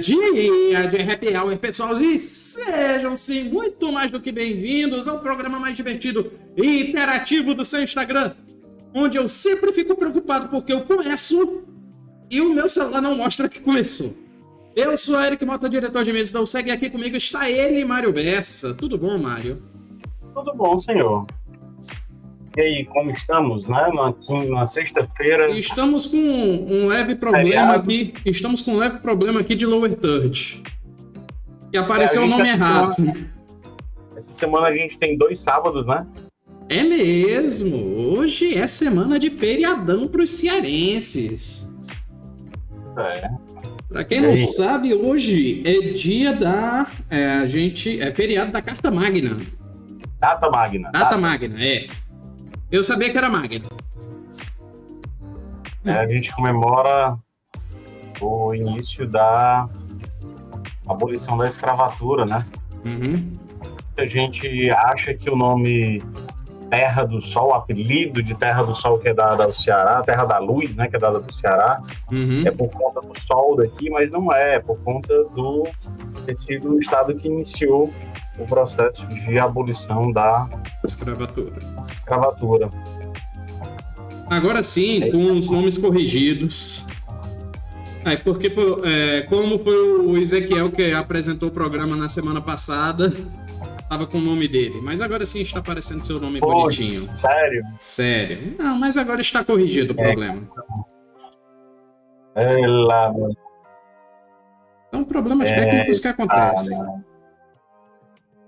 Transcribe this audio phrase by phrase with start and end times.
[0.00, 5.76] Dia de Happy Hour, pessoal, e sejam-se muito mais do que bem-vindos ao programa mais
[5.76, 8.34] divertido e interativo do seu Instagram,
[8.94, 11.62] onde eu sempre fico preocupado porque eu começo
[12.30, 14.14] e o meu celular não mostra que começou.
[14.74, 18.74] Eu sou Eric Mota, diretor de mesa, então segue aqui comigo, está ele, Mário Bessa.
[18.74, 19.62] Tudo bom, Mário?
[20.34, 21.26] Tudo bom, senhor.
[22.56, 23.90] E aí, como estamos, né?
[23.92, 24.14] Na,
[24.48, 25.50] na sexta-feira.
[25.50, 27.80] Estamos com um leve problema Feriado.
[27.80, 28.14] aqui.
[28.24, 30.62] Estamos com um leve problema aqui de lower third.
[31.70, 32.94] E apareceu é, o nome errado.
[32.94, 33.30] Semana...
[34.16, 36.06] Essa semana a gente tem dois sábados, né?
[36.70, 37.76] É mesmo.
[38.16, 41.70] Hoje é semana de feriadão para os cearenses.
[42.96, 43.28] É.
[43.86, 46.86] Pra quem não sabe, hoje é dia da.
[47.10, 48.00] É, a gente.
[48.00, 49.36] É feriado da Carta Magna.
[50.18, 50.90] Data Magna.
[50.90, 51.18] Data, Data.
[51.18, 51.86] Magna, é.
[52.70, 53.66] Eu sabia que era Magna.
[55.84, 57.16] É, a gente comemora
[58.20, 59.68] o início da
[60.86, 62.44] abolição da escravatura, né?
[62.84, 63.38] Uhum.
[63.96, 66.02] A gente acha que o nome
[66.68, 70.24] Terra do Sol, o apelido de Terra do Sol que é dada ao Ceará, Terra
[70.24, 72.42] da Luz, né, que é dada do Ceará, uhum.
[72.44, 75.62] é por conta do Sol daqui, mas não é, é por conta do
[76.26, 77.92] ter sido o estado que iniciou
[78.38, 80.48] o processo de abolição da
[80.84, 81.56] escravatura.
[81.88, 82.70] escravatura.
[84.28, 85.10] Agora sim, é.
[85.10, 86.86] com os nomes corrigidos.
[88.04, 88.52] É, porque,
[88.84, 93.12] é, como foi o Ezequiel que apresentou o programa na semana passada,
[93.88, 94.80] tava com o nome dele.
[94.82, 96.94] Mas agora sim está aparecendo seu nome Pô, bonitinho.
[96.94, 97.64] Sério?
[97.78, 98.54] Sério.
[98.58, 100.04] Não, mas agora está corrigido o é.
[100.04, 100.48] problema.
[102.36, 103.12] É lá,
[104.92, 105.54] São problemas é...
[105.54, 106.76] técnicos que acontecem.
[106.78, 107.00] Ah,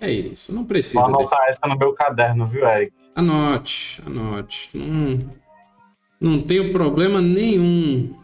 [0.01, 1.01] é isso, não precisa.
[1.01, 1.53] Vou anotar desse...
[1.53, 2.93] essa no meu caderno, viu, Eric?
[3.15, 4.71] Anote, anote.
[4.75, 5.19] Não,
[6.21, 8.15] não tenho problema nenhum.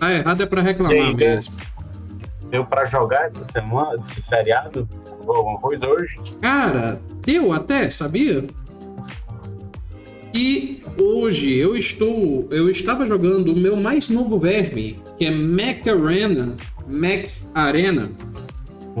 [0.00, 1.56] Tá errado é para reclamar aí, mesmo.
[2.50, 4.88] Deu para jogar essa semana, esse feriado?
[5.26, 6.16] Alguma coisa hoje?
[6.40, 8.46] Cara, deu até, sabia?
[10.34, 12.46] E hoje eu estou.
[12.50, 16.54] Eu estava jogando o meu mais novo verme, que é Mac Arena.
[16.86, 18.10] Mac Arena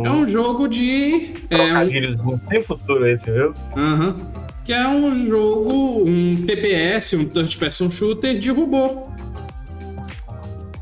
[0.04, 1.32] é um jogo de.
[1.48, 2.38] Trocadilhos é um...
[2.38, 3.54] tem futuro esse, viu?
[3.76, 4.08] Aham.
[4.08, 4.46] Uhum.
[4.64, 9.06] Que é um jogo, um TPS, um Third Person Shooter de robô.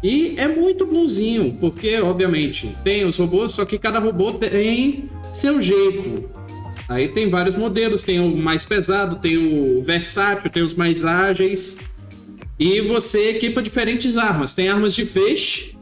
[0.03, 5.61] E é muito bonzinho, porque, obviamente, tem os robôs, só que cada robô tem seu
[5.61, 6.31] jeito.
[6.89, 11.79] Aí tem vários modelos, tem o mais pesado, tem o versátil, tem os mais ágeis.
[12.59, 14.55] E você equipa diferentes armas.
[14.55, 15.74] Tem armas de feixe,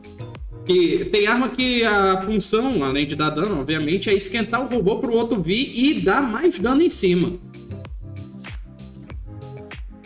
[0.65, 4.99] que tem arma que a função, além de dar dano, obviamente, é esquentar o robô
[4.99, 7.39] pro outro vir e dar mais dano em cima.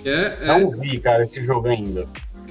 [0.04, 0.60] É, é...
[0.60, 2.08] Não vi, cara, esse jogo ainda.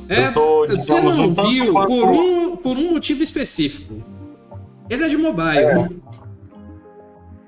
[0.07, 4.03] É, tô, você não viu por um, por um motivo específico.
[4.89, 5.57] Ele é de mobile.
[5.57, 6.05] É.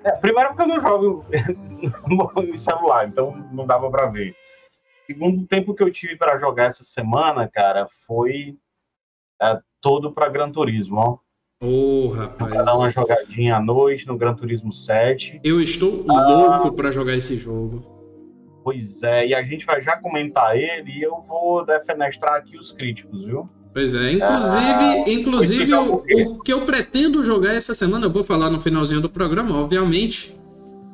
[0.06, 1.26] É, primeiro porque eu não jogo
[2.42, 4.34] em celular, então não dava para ver.
[5.06, 8.58] Segundo tempo que eu tive para jogar essa semana, cara, foi
[9.42, 11.18] é, todo para Gran Turismo, ó.
[11.66, 12.66] Ô, oh, rapaz.
[12.66, 15.40] Dar uma jogadinha à noite no Gran Turismo 7.
[15.42, 17.82] Eu estou ah, louco para jogar esse jogo.
[18.66, 22.74] Pois é, e a gente vai já comentar ele e eu vou defenestrar aqui os
[22.74, 23.50] críticos, viu?
[23.74, 28.26] Pois é, inclusive, ah, inclusive o, o, que eu pretendo jogar essa semana, eu vou
[28.26, 30.36] falar no finalzinho do programa, obviamente.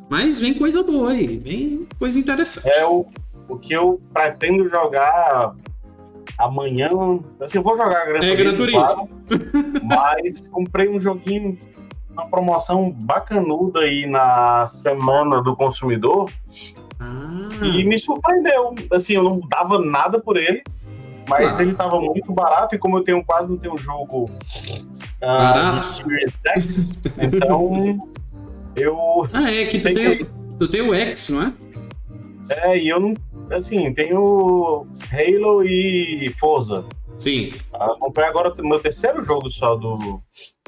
[0.08, 2.70] Mas vem coisa boa aí, vem coisa interessante.
[2.70, 3.08] É o,
[3.50, 5.56] o que eu pretendo jogar
[6.38, 6.90] amanhã.
[7.40, 9.10] Assim, eu vou jogar Gran é, Turismo, Turismo.
[9.90, 11.58] Claro, mas comprei um joguinho,
[12.12, 16.30] uma promoção bacanuda aí na Semana do Consumidor.
[17.00, 17.66] Ah.
[17.66, 18.74] E me surpreendeu.
[18.92, 20.64] Assim, eu não dava nada por ele,
[21.28, 21.62] mas ah.
[21.62, 22.76] ele estava muito barato.
[22.76, 24.30] E como eu tenho quase não tenho jogo
[25.22, 28.10] uh, de Series X, então
[28.76, 29.28] eu.
[29.34, 30.26] Ah, é que tu tem,
[30.58, 31.54] tu tem o X, não é?
[32.50, 33.14] É, e eu não
[33.52, 36.86] assim, tem o Halo e Forza.
[37.18, 37.54] Sim.
[37.74, 40.22] Uh, comprei agora o meu terceiro jogo só do,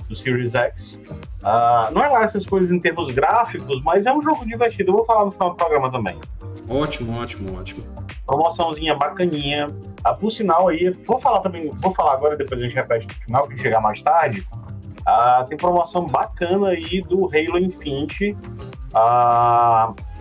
[0.08, 1.02] do Series X.
[1.10, 4.92] Uh, não é lá essas coisas em termos gráficos, mas é um jogo divertido.
[4.92, 6.20] Eu vou falar no final do programa também.
[6.70, 7.84] Ótimo, ótimo, ótimo.
[8.26, 9.70] Promoçãozinha bacaninha.
[10.04, 13.26] Ah, por sinal aí, vou falar também, vou falar agora, depois a gente repete no
[13.26, 14.48] final, que chegar mais tarde.
[15.06, 18.36] Ah, tem promoção bacana aí do Halo Infinite.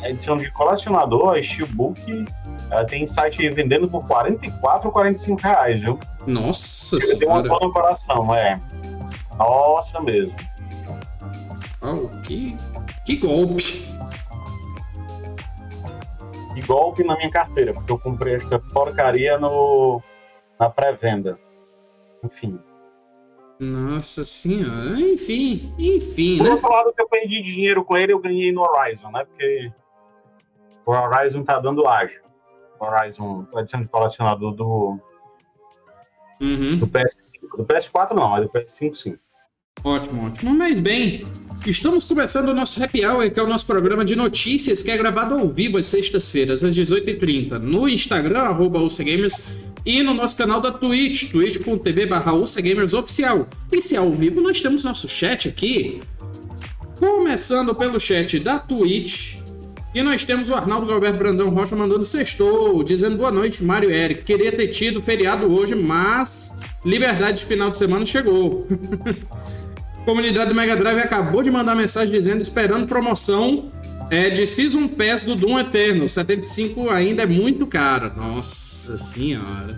[0.04, 2.26] A edição de colecionador, a Steelbook,
[2.70, 5.98] ela tem site vendendo por 44 ou 45 reais, viu?
[6.26, 8.60] Nossa Tem uma dor no coração, é.
[9.38, 10.34] Nossa mesmo.
[11.80, 12.54] Oh, que,
[13.06, 13.82] que golpe.
[16.52, 20.02] Que golpe na minha carteira, porque eu comprei esta porcaria no,
[20.60, 21.38] na pré-venda.
[22.22, 22.58] Enfim.
[23.58, 26.50] Nossa senhora, enfim, enfim, Por né?
[26.50, 29.24] outro lado, que eu perdi dinheiro com ele, eu ganhei no Horizon, né?
[29.24, 29.72] Porque
[30.86, 32.20] o Horizon tá dando ágil.
[32.80, 34.98] O Horizon tá sendo colecionador do,
[36.40, 36.78] Uhum.
[36.78, 37.56] do PS5.
[37.56, 39.16] Do PS4 não, mas do PS5 sim.
[39.82, 40.54] Ótimo, ótimo.
[40.54, 41.26] Mas bem,
[41.66, 44.96] estamos começando o nosso Happy Hour, que é o nosso programa de notícias, que é
[44.96, 50.60] gravado ao vivo às sextas-feiras, às 18h30, no Instagram, arroba UCGamers, e no nosso canal
[50.60, 53.46] da Twitch, twitch.tv barra Oficial.
[53.70, 56.02] E se é ao vivo, nós temos nosso chat aqui,
[56.98, 59.36] começando pelo chat da Twitch,
[59.94, 64.24] e nós temos o Arnaldo Galberto Brandão Rocha mandando sextou, dizendo boa noite, Mário Eric.
[64.24, 68.66] Queria ter tido feriado hoje, mas liberdade de final de semana chegou.
[70.04, 73.72] Comunidade do Mega Drive acabou de mandar mensagem dizendo esperando promoção
[74.10, 76.08] é, de Season Pass do Doom Eternal.
[76.08, 78.12] 75 ainda é muito caro.
[78.16, 79.76] Nossa senhora.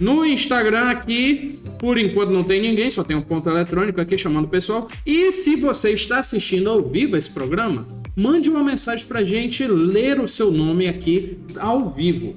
[0.00, 4.46] No Instagram aqui, por enquanto não tem ninguém, só tem um ponto eletrônico aqui chamando
[4.46, 4.88] o pessoal.
[5.04, 7.86] E se você está assistindo ao vivo esse programa,
[8.16, 12.34] mande uma mensagem pra gente ler o seu nome aqui ao vivo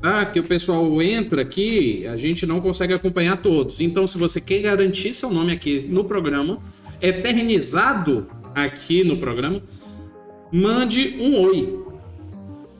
[0.00, 0.24] tá?
[0.24, 3.80] que o pessoal entra aqui, a gente não consegue acompanhar todos.
[3.80, 6.58] Então, se você quer garantir seu nome aqui no programa,
[7.00, 9.62] eternizado aqui no programa,
[10.52, 11.84] mande um oi.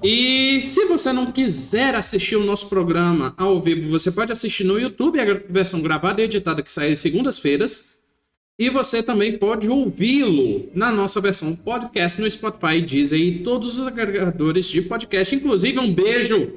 [0.02, 4.78] E se você não quiser assistir o nosso programa ao vivo, você pode assistir no
[4.78, 7.99] YouTube a versão gravada e editada que sai segundas-feiras.
[8.60, 13.86] E você também pode ouvi-lo na nossa versão podcast no Spotify, Deezer e todos os
[13.86, 15.34] agregadores de podcast.
[15.34, 16.52] Inclusive, um beijo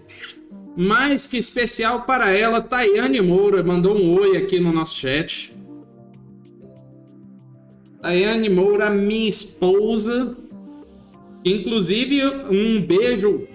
[0.75, 5.55] mais que especial para ela, Tayane Moura mandou um oi aqui no nosso chat.
[8.01, 10.35] Tayane Moura, minha esposa.
[11.45, 12.21] Inclusive,
[12.51, 13.47] um beijo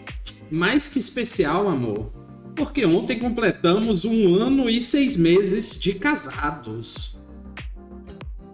[0.50, 2.10] mais que especial, amor.
[2.56, 7.17] Porque ontem completamos um ano e seis meses de casados.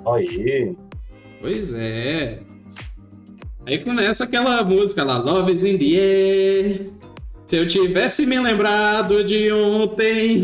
[0.06, 0.76] Aí.
[1.40, 2.40] Pois é.
[3.66, 6.90] Aí começa aquela música lá, Love is in the air.
[7.46, 10.42] Se eu tivesse me lembrado de ontem.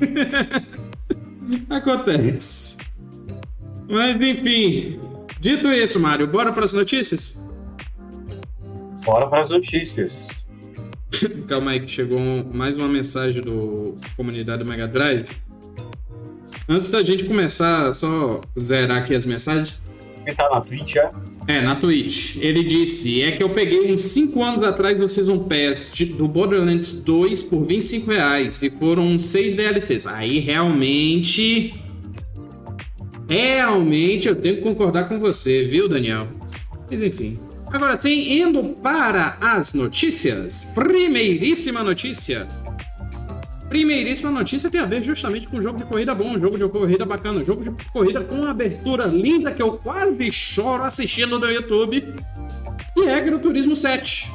[1.68, 2.78] Acontece.
[3.88, 5.00] Mas enfim.
[5.40, 7.42] Dito isso, Mário, bora para as notícias?
[9.04, 10.44] Bora para as notícias.
[11.48, 12.20] Calma aí que chegou
[12.52, 15.28] mais uma mensagem do comunidade Mega Drive.
[16.70, 19.82] Antes da gente começar, só zerar aqui as mensagens.
[20.24, 21.10] Quem tá na Twitch já?
[21.48, 22.36] É, na Twitch.
[22.36, 26.92] Ele disse: é que eu peguei uns 5 anos atrás o Season Pass do Borderlands
[26.92, 30.06] 2 por 25 reais e foram uns 6 DLCs.
[30.06, 31.74] Aí realmente.
[33.28, 36.28] Realmente eu tenho que concordar com você, viu, Daniel?
[36.88, 37.36] Mas enfim.
[37.66, 40.70] Agora sim, indo para as notícias.
[40.72, 42.46] Primeiríssima notícia.
[43.70, 46.68] Primeiríssima notícia tem a ver justamente com um jogo de corrida bom, um jogo de
[46.68, 51.38] corrida bacana, um jogo de corrida com uma abertura linda que eu quase choro assistindo
[51.38, 52.16] no YouTube.
[52.96, 54.28] E é Gran Turismo 7.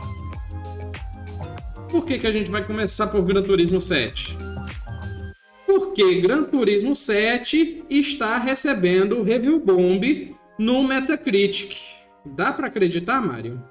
[1.91, 4.37] Por que, que a gente vai começar por Gran Turismo 7?
[5.67, 11.75] Porque Gran Turismo 7 está recebendo review bomb no Metacritic.
[12.25, 13.61] Dá pra acreditar, Mário?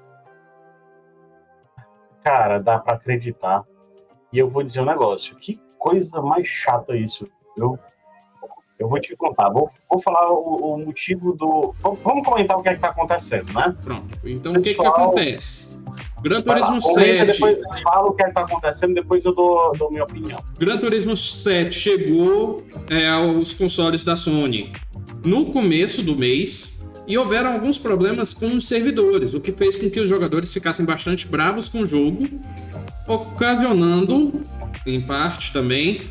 [2.23, 3.63] Cara, dá pra acreditar.
[4.31, 5.35] E eu vou dizer um negócio.
[5.35, 7.25] Que coisa mais chata isso.
[7.57, 7.77] Eu,
[8.79, 9.49] eu vou te contar.
[9.49, 11.73] Vou, vou falar o, o motivo do.
[12.03, 13.75] Vamos comentar o que é que tá acontecendo, né?
[13.83, 14.19] Pronto.
[14.25, 15.75] Então o que, que Pessoal- acontece?
[16.21, 17.39] Gran lá, Turismo comenta, 7.
[17.39, 20.39] Depois eu falo o que é que tá acontecendo, depois eu dou, dou minha opinião.
[20.57, 24.71] Gran Turismo 7 chegou é, aos consoles da Sony
[25.23, 29.87] no começo do mês e houveram alguns problemas com os servidores, o que fez com
[29.89, 32.23] que os jogadores ficassem bastante bravos com o jogo,
[33.07, 34.45] ocasionando,
[34.85, 36.01] em parte também,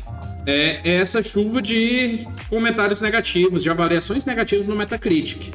[0.45, 5.53] é, essa chuva de comentários negativos, de avaliações negativas no Metacritic.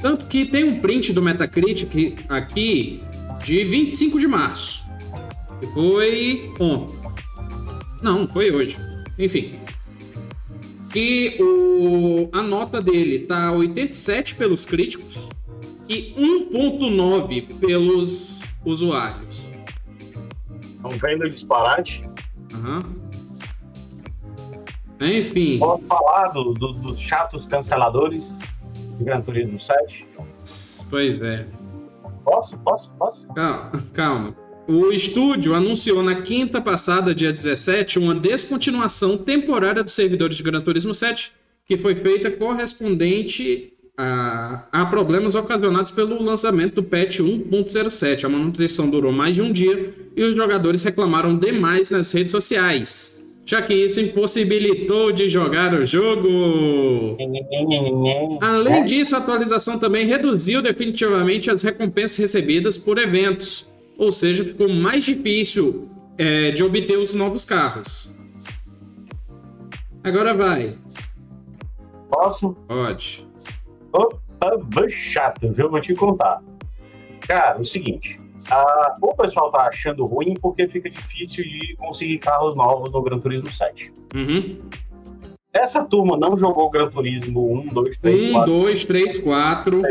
[0.00, 3.02] Tanto que tem um print do Metacritic aqui
[3.42, 4.88] de 25 de março.
[5.74, 6.96] Foi ontem.
[8.00, 8.76] Não, foi hoje.
[9.18, 9.58] Enfim.
[10.94, 15.28] E o, a nota dele tá 87 pelos críticos
[15.88, 19.47] e 1.9 pelos usuários.
[20.92, 22.08] Estão vendo disparate?
[22.54, 22.84] Aham.
[25.00, 28.36] Enfim, Posso falar do- do- dos chatos canceladores
[28.98, 30.06] de Gran Turismo 7?
[30.90, 31.46] pois é.
[32.24, 32.58] Posso?
[32.58, 32.90] Posso?
[32.98, 33.32] Posso?
[33.32, 34.36] Calma, calma.
[34.66, 40.60] O estúdio anunciou na quinta passada, dia 17, uma descontinuação temporária dos servidores de Gran
[40.60, 41.32] Turismo 7,
[41.64, 48.24] que foi feita correspondente a, a problemas ocasionados pelo lançamento do patch 1.07.
[48.24, 53.26] A manutenção durou mais de um dia e os jogadores reclamaram demais nas redes sociais.
[53.44, 57.16] já que isso impossibilitou de jogar o jogo.
[58.40, 64.68] Além disso, a atualização também reduziu definitivamente as recompensas recebidas por eventos, ou seja, ficou
[64.68, 68.16] mais difícil é, de obter os novos carros.
[70.04, 70.76] Agora vai.
[72.10, 72.52] Posso?
[72.66, 73.27] Pode.
[73.92, 75.70] Opa, chato, viu?
[75.70, 76.42] Vou te contar.
[77.26, 78.20] Cara, o seguinte.
[78.50, 83.18] Ah, o pessoal tá achando ruim porque fica difícil de conseguir carros novos no Gran
[83.18, 83.92] Turismo 7.
[84.14, 84.58] Uhum.
[85.52, 89.82] Essa turma não jogou Gran Turismo 1, 2, 3, 1, 2, 3, 4.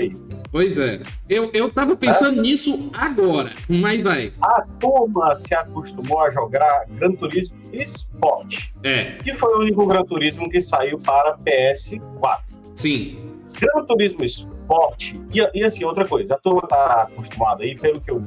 [0.51, 1.01] Pois é.
[1.27, 2.41] Eu, eu tava pensando é?
[2.41, 4.33] nisso agora, mas vai.
[4.41, 8.69] A turma se acostumou a jogar Gran Turismo Sport.
[8.83, 9.17] É.
[9.23, 12.39] Que foi o único Gran Turismo que saiu para PS4.
[12.75, 13.26] Sim.
[13.59, 15.13] Gran Turismo Sport.
[15.33, 18.23] E, e assim, outra coisa, a turma tá acostumada aí, pelo que eu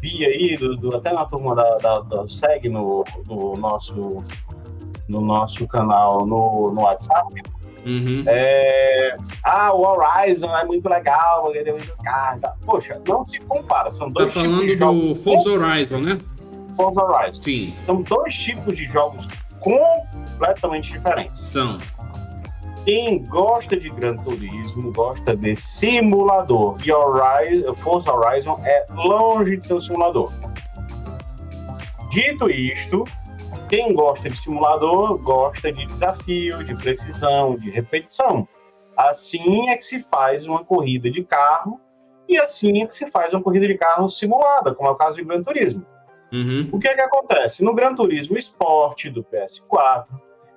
[0.00, 4.22] vi aí, do, do, até na turma da, da, da SEG no, no, nosso,
[5.08, 7.42] no nosso canal no, no WhatsApp.
[7.84, 8.24] Uhum.
[8.26, 9.16] É...
[9.44, 12.40] Ah, o Horizon é muito legal, ele é muito caro.
[12.64, 15.08] Poxa, não se compara, são tá dois tá tipos de jogos.
[15.08, 16.18] do Forza Horizon, né?
[16.76, 17.40] Forza Horizon.
[17.40, 17.74] Sim.
[17.78, 19.26] São dois tipos de jogos
[19.60, 21.44] completamente diferentes.
[21.44, 21.78] São.
[22.84, 26.76] Quem gosta de Gran Turismo gosta de simulador.
[26.84, 30.32] E Horizon, Forza Horizon é longe de ser um simulador.
[32.10, 33.04] Dito isto,
[33.68, 38.48] quem gosta de simulador gosta de desafio, de precisão, de repetição.
[38.96, 41.80] Assim é que se faz uma corrida de carro
[42.28, 45.16] e assim é que se faz uma corrida de carro simulada, como é o caso
[45.16, 45.86] de Gran Turismo.
[46.32, 46.68] Uhum.
[46.72, 47.62] O que é que acontece?
[47.62, 50.06] No Gran Turismo Sport do PS4,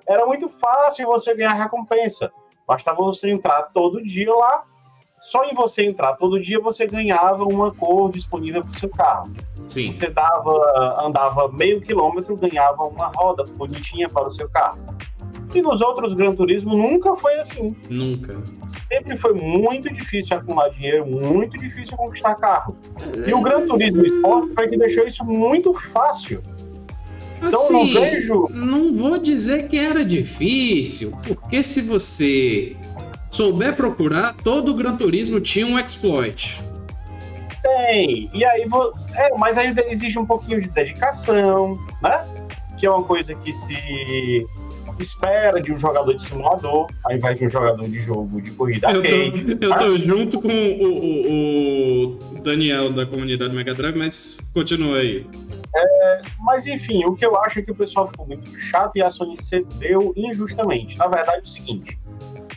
[0.06, 2.30] era muito fácil você ganhar recompensa.
[2.66, 4.64] Bastava você entrar todo dia lá.
[5.20, 9.32] Só em você entrar todo dia você ganhava uma cor disponível para o seu carro.
[9.66, 9.96] Sim.
[9.96, 14.78] Você dava, andava meio quilômetro, ganhava uma roda bonitinha para o seu carro.
[15.54, 17.74] E nos outros Gran Turismo nunca foi assim.
[17.88, 18.36] Nunca.
[18.88, 22.76] Sempre foi muito difícil acumular dinheiro, muito difícil conquistar carro.
[23.26, 26.42] E o Gran Turismo Sport foi que deixou isso muito fácil.
[27.36, 28.48] Então assim, não vejo.
[28.50, 32.76] Não vou dizer que era difícil, porque se você
[33.30, 36.60] souber procurar, todo o Gran Turismo tinha um exploit.
[37.62, 38.30] Tem.
[38.32, 38.66] E aí,
[39.14, 42.24] é, mas aí exige um pouquinho de dedicação, né?
[42.78, 44.46] Que é uma coisa que se
[44.98, 48.90] espera de um jogador de simulador, aí vai de um jogador de jogo de corrida
[48.90, 54.50] eu tô, eu tô junto com o, o, o, Daniel da comunidade Mega Drive, mas
[54.54, 55.26] continua aí.
[55.74, 59.02] É, mas enfim, o que eu acho é que o pessoal ficou muito chato e
[59.02, 60.96] a Sony cedeu injustamente.
[60.96, 61.98] Na verdade, é o seguinte: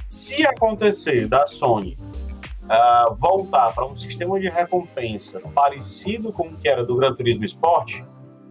[0.08, 1.98] se acontecer da Sony
[2.70, 7.46] uh, voltar para um sistema de recompensa parecido com o que era do Gran Turismo
[7.46, 8.02] Sport,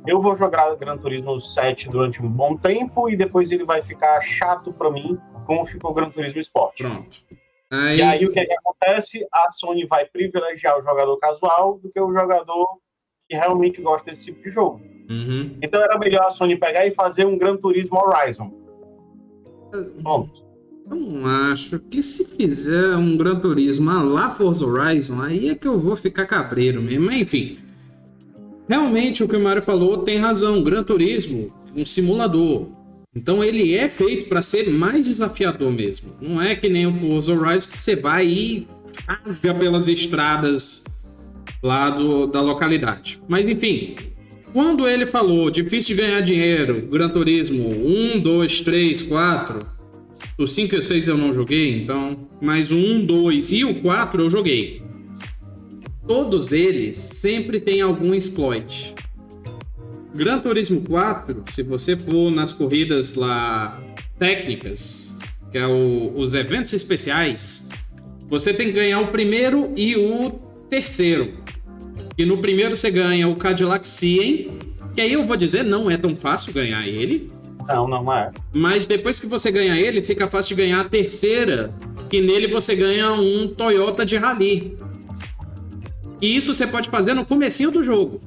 [0.08, 4.18] eu vou jogar Gran Turismo 7 durante um bom tempo e depois ele vai ficar
[4.22, 6.78] chato para mim, como ficou o Gran Turismo Sport.
[6.78, 7.18] Pronto.
[7.70, 7.98] Aí...
[7.98, 9.26] E aí o que, é que acontece?
[9.30, 12.66] A Sony vai privilegiar o jogador casual do que o jogador
[13.28, 14.80] que realmente gosta desse tipo de jogo.
[15.10, 15.58] Uhum.
[15.60, 18.50] Então era melhor a Sony pegar e fazer um Gran Turismo Horizon.
[20.02, 20.48] Pronto.
[20.86, 25.78] Não acho que se fizer um Gran Turismo lá Forza Horizon, aí é que eu
[25.78, 27.12] vou ficar cabreiro mesmo.
[27.12, 27.58] Enfim,
[28.68, 30.62] realmente o que o Mario falou tem razão.
[30.62, 32.68] Gran Turismo é um simulador.
[33.14, 36.12] Então ele é feito para ser mais desafiador mesmo.
[36.20, 38.68] Não é que nem o Forza Horizon que você vai e
[39.06, 40.84] rasga pelas estradas
[41.62, 43.20] lá do, da localidade.
[43.26, 43.96] Mas enfim,
[44.52, 47.68] quando ele falou difícil de ganhar dinheiro, Gran Turismo
[48.16, 49.66] 1, 2, 3, 4,
[50.38, 52.28] o 5 e o 6 eu não joguei, então.
[52.40, 54.82] Mas o 1, 2 e o 4 eu joguei.
[56.08, 58.94] Todos eles sempre tem algum exploit.
[60.14, 63.78] Gran Turismo 4, se você for nas corridas lá
[64.18, 65.14] técnicas,
[65.52, 67.68] que é o, os eventos especiais,
[68.26, 70.30] você tem que ganhar o primeiro e o
[70.70, 71.34] terceiro.
[72.16, 74.50] E no primeiro você ganha o Cadillac Cien,
[74.94, 77.30] que aí eu vou dizer, não é tão fácil ganhar ele.
[77.68, 78.30] Não, não é.
[78.50, 81.70] Mas depois que você ganha ele, fica fácil de ganhar a terceira,
[82.08, 84.87] que nele você ganha um Toyota de Rally.
[86.20, 88.20] E isso você pode fazer no comecinho do jogo.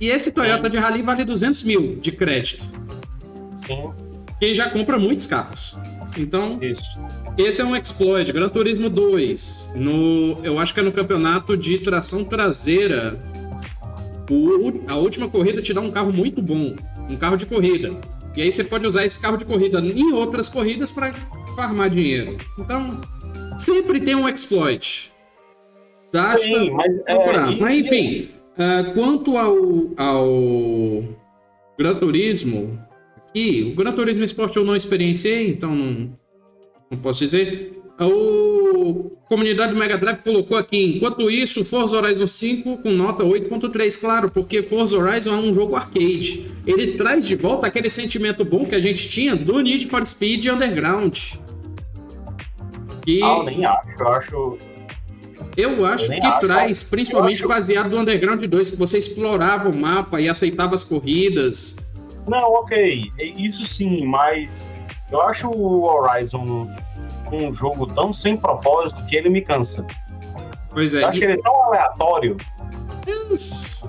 [0.00, 0.70] E esse Toyota Sim.
[0.70, 2.64] de Rally vale 200 mil de crédito.
[3.66, 3.90] Sim.
[4.40, 5.78] Quem já compra muitos carros.
[6.16, 6.82] Então, isso.
[7.36, 8.32] esse é um exploit.
[8.32, 9.72] Gran Turismo 2.
[9.76, 13.22] No, eu acho que é no campeonato de tração traseira.
[14.30, 16.74] O, a última corrida te dá um carro muito bom.
[17.08, 17.94] Um carro de corrida.
[18.34, 21.12] E aí você pode usar esse carro de corrida em outras corridas para
[21.54, 22.36] farmar dinheiro.
[22.58, 23.00] Então,
[23.58, 25.12] sempre tem um exploit.
[26.12, 27.48] Basta Sim, mas, procurar.
[27.48, 29.56] É, e, mas enfim, uh, quanto ao,
[29.96, 31.04] ao
[31.78, 32.78] Gran Turismo,
[33.34, 36.10] E o Gran Turismo Sport eu não experienciei, então não,
[36.90, 37.72] não posso dizer.
[38.00, 44.00] O comunidade do Mega Drive colocou aqui, enquanto isso, Forza Horizon 5 com nota 8.3,
[44.00, 46.50] claro, porque Forza Horizon é um jogo arcade.
[46.66, 50.46] Ele traz de volta aquele sentimento bom que a gente tinha do Need for Speed
[50.46, 51.16] Underground.
[53.06, 53.22] E...
[53.22, 54.58] Ah, eu nem acho, eu acho
[55.56, 57.48] eu acho eu que acho, traz, principalmente acho...
[57.48, 61.76] baseado no Underground 2, que você explorava o mapa e aceitava as corridas.
[62.28, 64.64] Não, ok, isso sim, mas
[65.10, 66.68] eu acho o Horizon
[67.32, 69.84] um jogo tão sem propósito que ele me cansa.
[70.70, 71.02] Pois é.
[71.02, 71.20] Eu acho e...
[71.20, 72.36] que ele é tão aleatório.
[73.06, 73.36] Eu,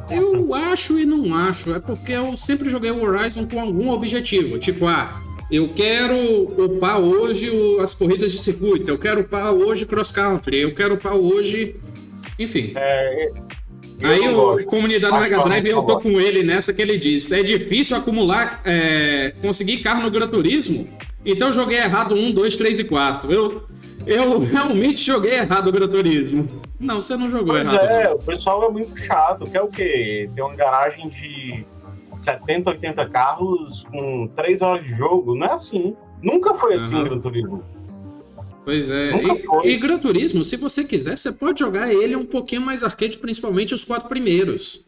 [0.10, 1.74] eu acho e não acho.
[1.74, 4.58] É porque eu sempre joguei o Horizon com algum objetivo.
[4.58, 6.15] Tipo, ah, eu quero
[6.63, 11.13] upar hoje as corridas de circuito, eu quero upar hoje cross country, eu quero upar
[11.13, 11.75] hoje.
[12.39, 12.72] Enfim.
[12.75, 13.31] É,
[14.03, 17.96] Aí o comunidade Mega Drive eu tô com ele nessa que ele diz: é difícil
[17.96, 20.88] acumular, é, conseguir carro no Gran Turismo.
[21.25, 23.31] Então eu joguei errado 1, 2, 3 e 4.
[23.31, 23.63] Eu,
[24.08, 26.50] eu realmente joguei errado o Gran Turismo.
[26.79, 27.86] Não, você não jogou pois errado.
[27.86, 28.15] É, não.
[28.15, 29.46] o pessoal é muito chato.
[29.46, 30.27] Quer o quê?
[30.34, 31.63] Tem uma garagem de
[32.25, 35.35] 70, 80 carros com 3 horas de jogo.
[35.35, 35.95] Não é assim.
[36.21, 37.03] Nunca foi assim uhum.
[37.03, 37.63] Gran Turismo.
[38.63, 39.11] Pois é.
[39.63, 43.17] E, e, Gran Turismo, se você quiser, você pode jogar ele um pouquinho mais arcade,
[43.17, 44.85] principalmente os quatro primeiros.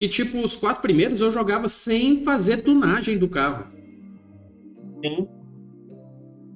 [0.00, 3.66] E tipo, os quatro primeiros eu jogava sem fazer tunagem do carro.
[5.04, 5.28] Sim.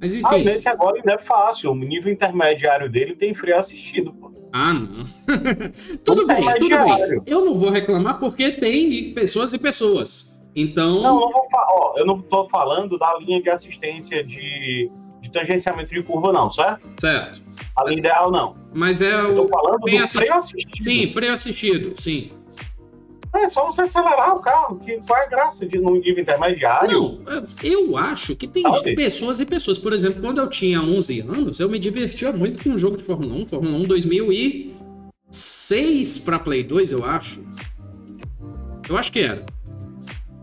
[0.00, 0.26] Mas enfim.
[0.26, 1.71] Ah, nesse agora ainda é fácil.
[1.71, 4.14] O nível intermediário dele tem freio assistido.
[4.52, 5.04] Ah, não.
[6.04, 7.23] tudo bem, tudo bem.
[7.26, 10.45] Eu não vou reclamar porque tem pessoas e pessoas.
[10.54, 11.02] Então.
[11.02, 16.02] Não, eu ó, eu não tô falando da linha de assistência de, de tangenciamento de
[16.02, 16.89] curva, não, certo?
[16.99, 17.43] Certo.
[17.76, 18.56] A linha ideal, não.
[18.75, 19.28] Mas é o.
[19.28, 20.82] Eu tô falando do freio assistido.
[20.82, 22.32] Sim, freio assistido, sim.
[23.32, 26.90] É só você acelerar o carro, que qual é a graça de num nível intermediário?
[26.90, 27.21] Não,
[27.62, 28.97] eu acho que tem Sabe?
[28.97, 29.78] pessoas e pessoas.
[29.78, 33.04] Por exemplo, quando eu tinha 11 anos, eu me divertia muito com um jogo de
[33.04, 37.45] Fórmula 1, Fórmula 1 2006 para Play 2, eu acho.
[38.88, 39.47] Eu acho que era.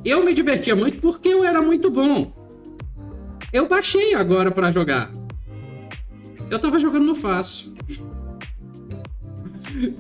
[0.06, 2.32] Eu me divertia muito porque eu era muito bom.
[3.52, 5.12] Eu baixei agora para jogar.
[6.50, 7.76] Eu tava jogando no fácil.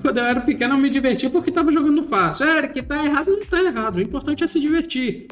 [0.02, 2.48] Quando eu era pequeno, eu me divertia porque tava jogando fácil.
[2.48, 3.96] É, que tá errado, não tá errado.
[3.98, 5.28] O importante é se divertir.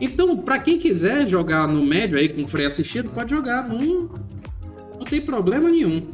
[0.00, 3.68] Então, para quem quiser jogar no médio aí com freio assistido, pode jogar.
[3.68, 4.10] Não,
[4.98, 6.08] não tem problema nenhum.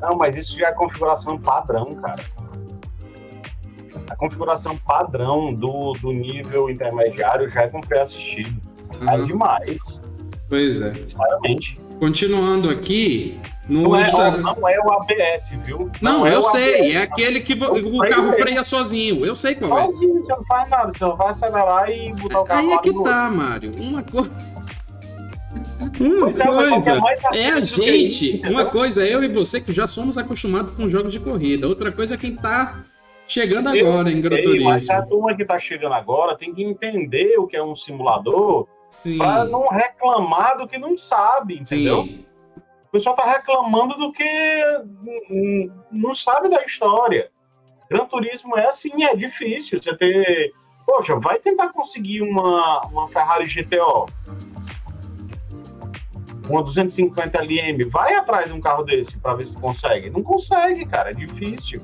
[0.00, 2.22] Não, mas isso já é configuração padrão, cara.
[4.10, 8.60] A configuração padrão do, do nível intermediário já é com freio assistido.
[9.00, 9.08] Uhum.
[9.08, 10.02] É demais.
[10.48, 10.92] Pois é.
[10.92, 11.80] Sinceramente.
[11.98, 15.90] Continuando aqui, no não, é, não é o ABS, viu?
[16.00, 16.80] Não, não é eu sei.
[16.80, 19.24] ABS, é aquele que o, o carro freia sozinho.
[19.24, 19.86] Eu sei qual é.
[19.86, 20.92] Sozinho, você não faz nada.
[20.92, 23.36] Você vai acelerar e botar o carro Aí é que tá, outro.
[23.36, 23.72] Mário.
[23.78, 24.30] Uma coisa.
[25.80, 26.92] Uma é, coisa
[27.32, 28.42] é, é a gente.
[28.48, 31.68] uma coisa é eu e você que já somos acostumados com jogos de corrida.
[31.68, 32.84] Outra coisa é quem tá
[33.26, 34.38] chegando agora eu, em Gran.
[34.62, 38.66] Mas a turma que tá chegando agora tem que entender o que é um simulador
[38.90, 39.18] Sim.
[39.18, 42.02] Pra não reclamar do que não sabe, entendeu?
[42.02, 42.26] Sim.
[42.90, 44.24] O pessoal tá reclamando do que
[45.92, 47.30] não sabe da história.
[47.88, 49.80] Gran Turismo é assim, é difícil.
[49.80, 50.52] Você ter.
[50.84, 54.06] Poxa, vai tentar conseguir uma, uma Ferrari GTO.
[56.48, 57.88] Uma 250 LM.
[57.88, 60.10] Vai atrás de um carro desse para ver se tu consegue.
[60.10, 61.12] Não consegue, cara.
[61.12, 61.80] É difícil.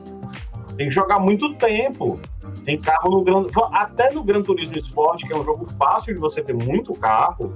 [0.77, 2.21] Tem que jogar muito tempo.
[2.65, 3.47] Tem carro no Gran...
[3.73, 7.55] Até no Gran Turismo Sport, que é um jogo fácil de você ter muito carro,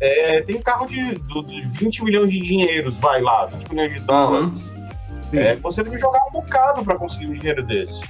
[0.00, 4.70] é, tem carro de, de 20 milhões de dinheiros, vai lá, 20 milhões de dólares.
[4.70, 4.88] Uhum.
[5.32, 8.08] É, você tem que jogar um bocado para conseguir um dinheiro desse.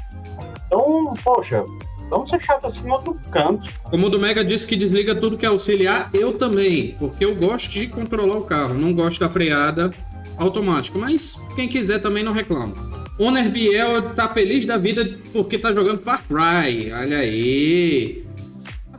[0.66, 1.64] Então, poxa,
[2.10, 3.70] vamos ser chato assim no outro canto.
[3.84, 7.34] Como o do Mega disse que desliga tudo que é auxiliar, eu também, porque eu
[7.34, 9.90] gosto de controlar o carro, não gosto da freada
[10.36, 10.98] automática.
[10.98, 12.74] Mas quem quiser também não reclama.
[13.18, 16.92] Oner Biel tá feliz da vida porque tá jogando Far Cry.
[16.92, 18.24] Olha aí.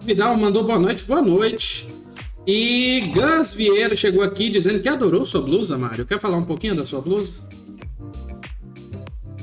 [0.02, 1.89] Vidal mandou boa noite, boa noite.
[2.52, 6.04] E Gus Vieira chegou aqui dizendo que adorou sua blusa, Mário.
[6.04, 7.48] Quer falar um pouquinho da sua blusa?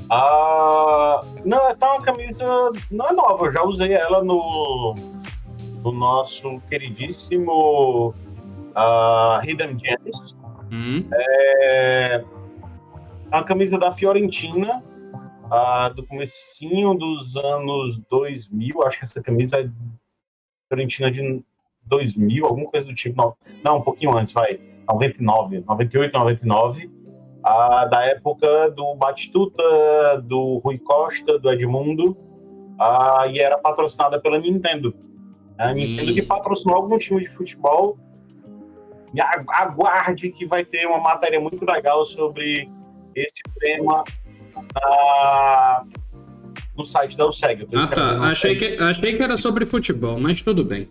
[0.09, 2.45] Ah, não, essa é uma camisa
[2.91, 4.93] não é nova, eu já usei ela no,
[5.85, 10.35] no nosso queridíssimo uh, Hidden Gems.
[10.69, 11.05] Hum.
[11.13, 12.25] É,
[13.27, 14.83] uma camisa da Fiorentina,
[15.45, 19.69] uh, do comecinho dos anos 2000, acho que essa camisa é
[20.67, 21.41] Fiorentina de
[21.87, 23.15] 2000, alguma coisa do tipo.
[23.17, 24.59] Não, não um pouquinho antes, vai.
[24.89, 26.91] 99, 98, 99.
[27.43, 29.63] Ah, da época do Batistuta,
[30.23, 32.17] do Rui Costa, do Edmundo.
[33.31, 34.93] E era patrocinada pela Nintendo.
[35.57, 37.97] A Nintendo que patrocinou algum time de futebol.
[39.13, 42.69] E aguarde que vai ter uma matéria muito legal sobre
[43.15, 44.03] esse tema
[46.77, 47.67] no site da USEG.
[47.73, 48.19] Ah, tá.
[48.27, 50.87] Achei que, achei que era sobre futebol, mas tudo bem.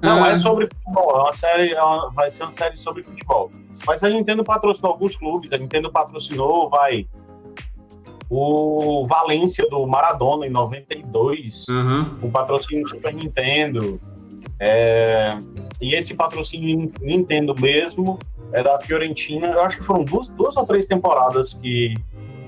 [0.00, 0.32] Não, é ah.
[0.32, 1.10] é sobre futebol.
[1.10, 3.50] É uma série, é uma, vai ser uma série sobre futebol.
[3.86, 5.52] Mas a Nintendo patrocinou alguns clubes.
[5.52, 7.06] A Nintendo patrocinou, vai.
[8.30, 11.66] O Valência do Maradona em 92.
[11.68, 12.18] Uhum.
[12.22, 14.00] O patrocínio do Super Nintendo.
[14.60, 15.38] É,
[15.80, 18.18] e esse patrocínio Nintendo mesmo
[18.52, 19.48] é da Fiorentina.
[19.48, 21.94] Eu acho que foram duas, duas ou três temporadas que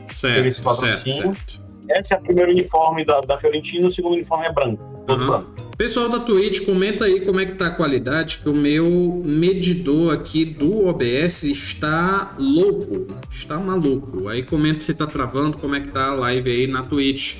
[0.06, 1.00] certo, teve esse patrocínio.
[1.10, 1.70] Certo, certo.
[1.88, 5.26] Esse é o primeiro uniforme da, da Fiorentina, o segundo uniforme é branco, todo uhum.
[5.26, 5.69] branco.
[5.81, 10.12] Pessoal da Twitch, comenta aí como é que tá a qualidade, que o meu medidor
[10.12, 14.29] aqui do OBS está louco, está maluco.
[14.29, 17.37] Aí comenta se tá travando, como é que tá a live aí na Twitch.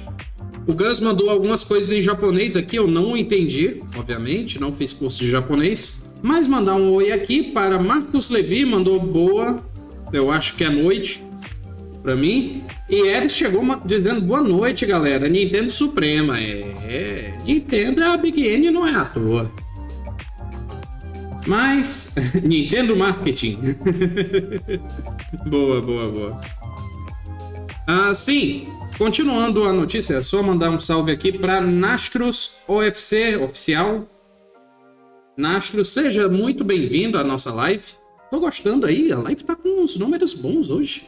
[0.67, 5.21] O Gus mandou algumas coisas em japonês aqui, eu não entendi, obviamente, não fiz curso
[5.21, 6.03] de japonês.
[6.23, 9.63] Mas mandar um oi aqui para Marcos Levi, mandou boa,
[10.15, 11.23] eu acho que é noite
[12.03, 12.63] para mim.
[12.91, 15.29] E Eris chegou dizendo boa noite, galera.
[15.29, 16.41] Nintendo Suprema.
[16.41, 19.49] É, é, Nintendo é a Big N não é à toa.
[21.47, 23.59] Mas, Nintendo Marketing.
[25.47, 26.41] boa, boa, boa.
[27.87, 28.67] Ah, sim,
[28.99, 34.07] continuando a notícia, é só mandar um salve aqui para Nastros OFC oficial.
[35.37, 37.85] Nastros, seja muito bem-vindo à nossa live.
[38.31, 41.07] Tô gostando aí, a live tá com uns números bons hoje.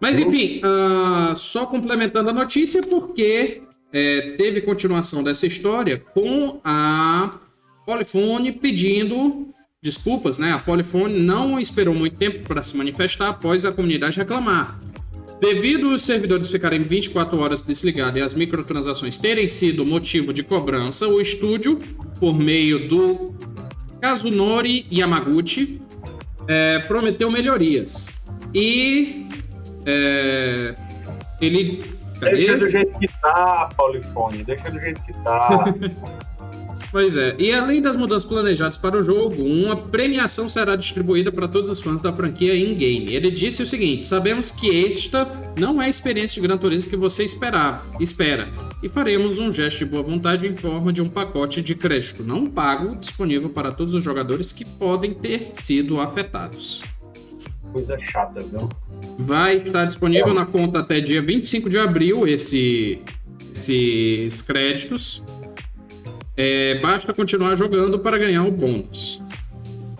[0.00, 7.30] Mas enfim, uh, só complementando a notícia, porque é, teve continuação dessa história com a
[7.86, 9.48] Polifone pedindo
[9.82, 10.52] desculpas, né?
[10.52, 14.78] A Polifone não esperou muito tempo para se manifestar após a comunidade reclamar.
[15.40, 21.06] Devido os servidores ficarem 24 horas desligados e as microtransações terem sido motivo de cobrança,
[21.06, 21.78] o estúdio,
[22.18, 23.32] por meio do
[24.00, 25.80] Kazunori Yamaguchi,
[26.48, 28.24] é, prometeu melhorias.
[28.52, 29.27] E
[29.88, 30.74] é,
[31.40, 31.82] ele.
[32.20, 34.44] Deixa do jeito que tá, Polifone.
[34.44, 35.64] Deixa do jeito que tá.
[36.90, 37.34] pois é.
[37.38, 41.80] E além das mudanças planejadas para o jogo, uma premiação será distribuída para todos os
[41.80, 43.14] fãs da franquia in-game.
[43.14, 46.96] Ele disse o seguinte: sabemos que esta não é a experiência de Gran Turismo que
[46.96, 48.48] você esperava, espera.
[48.82, 52.46] E faremos um gesto de boa vontade em forma de um pacote de crédito não
[52.46, 56.82] pago disponível para todos os jogadores que podem ter sido afetados.
[57.72, 58.68] Coisa chata, viu?
[59.18, 63.02] Vai estar disponível na conta até dia 25 de abril esse,
[63.52, 65.22] esses créditos.
[66.36, 69.20] É, basta continuar jogando para ganhar o bônus.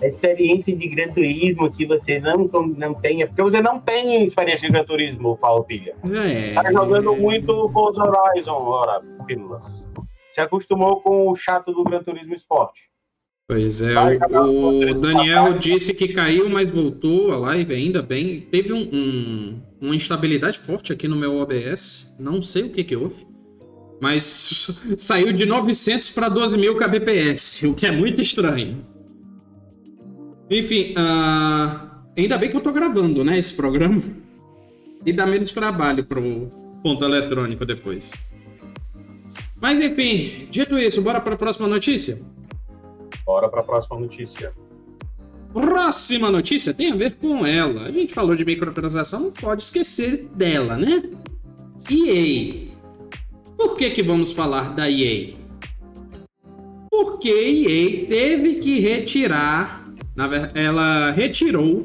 [0.00, 3.26] A experiência de Gran Turismo que você não, não tenha.
[3.26, 5.96] Porque você não tem experiência de Gran Turismo, Pilha.
[6.14, 6.54] É.
[6.54, 9.90] Tá jogando muito Forza Horizon, ora, pílulas.
[10.30, 12.87] Se acostumou com o chato do Gran Turismo Esporte.
[13.50, 13.94] Pois é,
[14.30, 18.42] o, o Daniel disse que caiu, mas voltou a live ainda bem.
[18.42, 22.94] Teve um, um, uma instabilidade forte aqui no meu OBS, não sei o que que
[22.94, 23.26] houve,
[24.02, 28.84] mas saiu de 900 para 12 mil kbps, o que é muito estranho.
[30.50, 34.02] Enfim, uh, ainda bem que eu tô gravando, né, esse programa,
[35.06, 38.12] e dá menos trabalho pro ponto eletrônico depois.
[39.58, 42.20] Mas enfim, dito isso, bora para a próxima notícia?
[43.24, 44.50] Bora para a próxima notícia.
[45.52, 47.84] Próxima notícia tem a ver com ela.
[47.84, 51.02] A gente falou de microtransação, não pode esquecer dela, né?
[51.90, 52.68] EA.
[53.56, 55.34] Por que que vamos falar da EA?
[56.90, 59.84] Porque EA teve que retirar,
[60.54, 61.84] ela retirou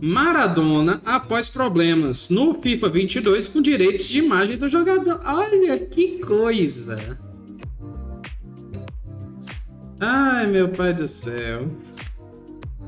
[0.00, 5.20] Maradona após problemas no FIFA 22 com direitos de imagem do jogador.
[5.26, 7.18] Olha que coisa!
[10.00, 11.68] Ai, meu pai do céu.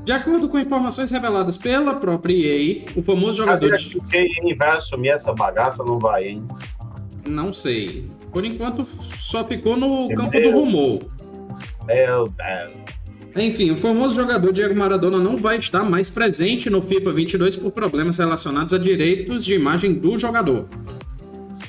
[0.03, 3.89] De acordo com informações reveladas pela própria EA, o famoso jogador de.
[3.89, 6.43] Que o EA vai assumir essa bagaça, não vai, hein?
[7.25, 8.05] Não sei.
[8.31, 10.51] Por enquanto, só ficou no Meu campo Deus.
[10.51, 11.01] do rumor.
[11.85, 12.83] Meu Deus.
[13.35, 17.71] Enfim, o famoso jogador Diego Maradona não vai estar mais presente no FIFA 22 por
[17.71, 20.67] problemas relacionados a direitos de imagem do jogador.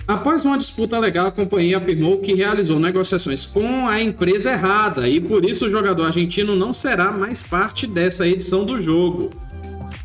[0.06, 5.18] Após uma disputa legal, a companhia afirmou que realizou negociações com a empresa errada e
[5.18, 9.30] por isso o jogador argentino não será mais parte dessa edição do jogo.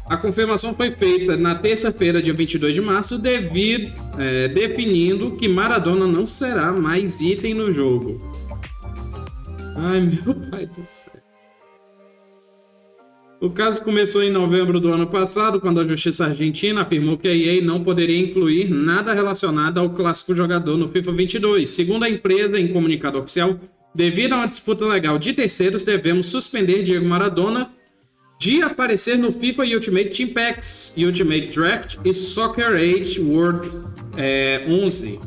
[0.05, 6.07] A confirmação foi feita na terça-feira, dia 22 de março, devido, é, definindo que Maradona
[6.07, 8.19] não será mais item no jogo.
[9.75, 11.28] Ai, meu pai do céu.
[13.41, 17.33] O caso começou em novembro do ano passado, quando a Justiça Argentina afirmou que a
[17.33, 21.69] EA não poderia incluir nada relacionado ao clássico jogador no FIFA 22.
[21.69, 23.57] Segundo a empresa, em comunicado oficial,
[23.93, 27.71] Devido a uma disputa legal de terceiros, devemos suspender Diego Maradona
[28.39, 33.67] de aparecer no FIFA Ultimate Team Packs, Ultimate Draft e Soccer Age World
[34.15, 35.19] é, 11.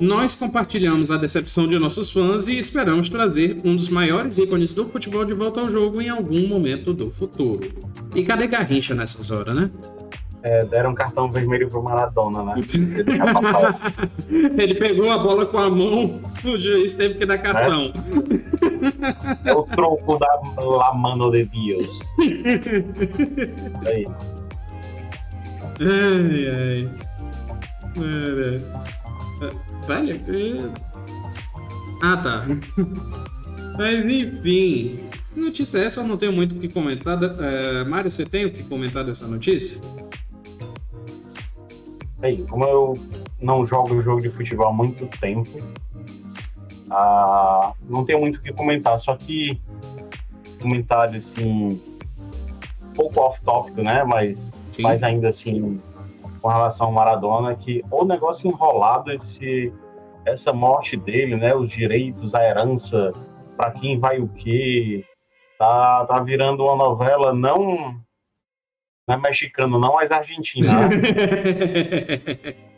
[0.00, 4.86] Nós compartilhamos a decepção de nossos fãs e esperamos trazer um dos maiores ícones do
[4.86, 7.68] futebol de volta ao jogo em algum momento do futuro.
[8.14, 9.70] E cadê Garrincha nessas horas, né?
[10.40, 12.54] É, deram um cartão vermelho pro Maradona, né?
[14.56, 17.92] Ele pegou a bola com a mão, o juiz teve que dar cartão.
[19.44, 21.88] É, é o troco da La Mano de Deus.
[23.84, 24.06] Aí.
[25.80, 26.90] Ai, ai.
[29.86, 30.88] Velho, é...
[32.02, 32.44] Ah, tá.
[33.76, 35.00] Mas enfim.
[35.36, 37.18] Notícia essa, eu não tenho muito o que comentar.
[37.22, 39.80] É, Mário, você tem o que comentar dessa notícia?
[42.18, 42.98] Bem, como eu
[43.40, 45.62] não jogo jogo de futebol há muito tempo,
[46.90, 49.60] ah, não tenho muito o que comentar, só que
[50.60, 51.80] comentário assim,
[52.82, 54.02] um pouco off-topic, né?
[54.02, 55.80] Mas, mas ainda assim,
[56.38, 59.72] com relação ao Maradona, que o negócio enrolado, esse,
[60.24, 61.54] essa morte dele, né?
[61.54, 63.12] Os direitos, a herança,
[63.56, 65.04] para quem vai o quê,
[65.58, 68.00] tá, tá virando uma novela não
[69.06, 70.66] não é mexicano, não, mas argentino.
[70.66, 70.88] Né?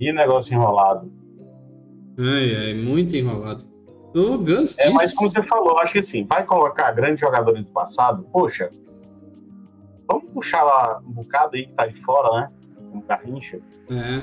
[0.00, 1.12] e negócio enrolado.
[2.18, 3.68] Ai, ai, muito enrolado.
[4.14, 4.42] O
[4.78, 8.70] É, mas como você falou, acho que assim, vai colocar grandes jogadores do passado, poxa,
[10.10, 12.50] vamos puxar lá um bocado aí que tá de fora, né?
[12.92, 13.60] Um Garrincha.
[13.90, 14.22] É.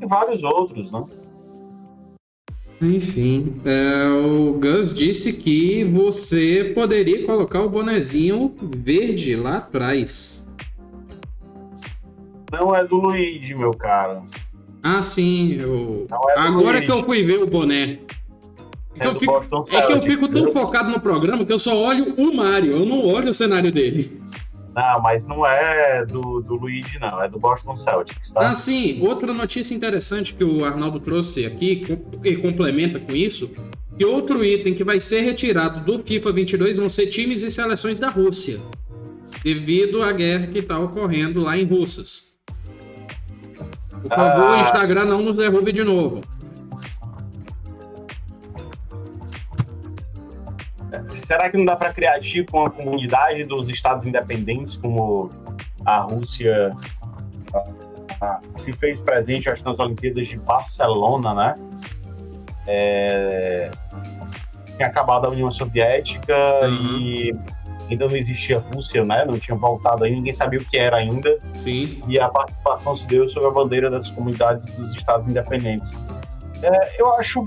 [0.00, 1.04] E vários outros, né?
[2.82, 10.48] Enfim, é, o Gus disse que você poderia colocar o bonezinho verde lá atrás.
[12.50, 14.22] Não é do Luigi, meu cara.
[14.82, 15.56] Ah, sim.
[15.60, 16.06] Eu...
[16.10, 16.86] É Agora Luigi.
[16.86, 17.98] que eu fui ver o boné.
[18.96, 21.76] É, que eu fico, é que eu fico tão focado no programa que eu só
[21.76, 24.19] olho o Mario, eu não olho o cenário dele.
[24.74, 27.22] Não, mas não é do, do Luigi, não.
[27.22, 28.50] É do Boston Celtics, tá?
[28.50, 29.00] Ah, sim.
[29.02, 31.84] Outra notícia interessante que o Arnaldo trouxe aqui,
[32.24, 33.50] e complementa com isso,
[33.98, 37.98] que outro item que vai ser retirado do FIFA 22 vão ser times e seleções
[37.98, 38.60] da Rússia,
[39.42, 42.38] devido à guerra que está ocorrendo lá em Russas.
[44.02, 44.58] Por favor, ah...
[44.58, 46.22] o Instagram não nos derrube de novo.
[51.20, 55.30] Será que não dá para criar tipo uma comunidade dos estados independentes, como
[55.84, 56.74] a Rússia
[58.54, 61.54] se fez presente, acho, nas Olimpíadas de Barcelona, né?
[62.66, 63.70] É...
[64.76, 66.98] Tinha acabado a União Soviética uhum.
[66.98, 67.34] e
[67.90, 69.24] ainda não existia Rússia, né?
[69.24, 71.38] Não tinha voltado aí, ninguém sabia o que era ainda.
[71.52, 72.02] Sim.
[72.08, 75.96] E a participação se deu sob a bandeira das comunidades dos estados independentes.
[76.62, 77.44] É, eu acho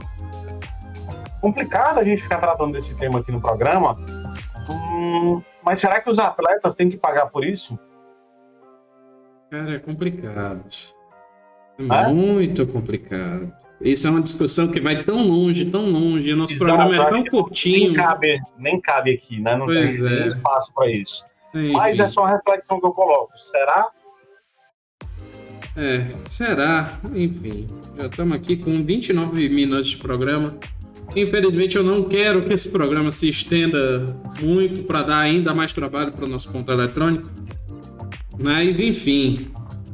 [1.43, 3.99] complicado a gente ficar tratando desse tema aqui no programa.
[4.69, 7.77] Hum, mas será que os atletas têm que pagar por isso?
[9.51, 10.63] Cara, é complicado.
[11.77, 13.51] É muito complicado.
[13.81, 16.31] Isso é uma discussão que vai tão longe, tão longe.
[16.31, 17.87] O nosso Exato, programa é tão curtinho.
[17.87, 19.57] Nem cabe, nem cabe aqui, né?
[19.57, 20.27] Não pois tem, é.
[20.27, 21.25] espaço para isso.
[21.53, 21.73] Enfim.
[21.73, 23.37] Mas é só uma reflexão que eu coloco.
[23.37, 23.89] Será?
[25.75, 26.99] É, será?
[27.13, 30.57] Enfim, já estamos aqui com 29 minutos de programa.
[31.15, 36.11] Infelizmente, eu não quero que esse programa se estenda muito para dar ainda mais trabalho
[36.11, 37.29] para o nosso ponto eletrônico.
[38.37, 39.51] Mas, enfim,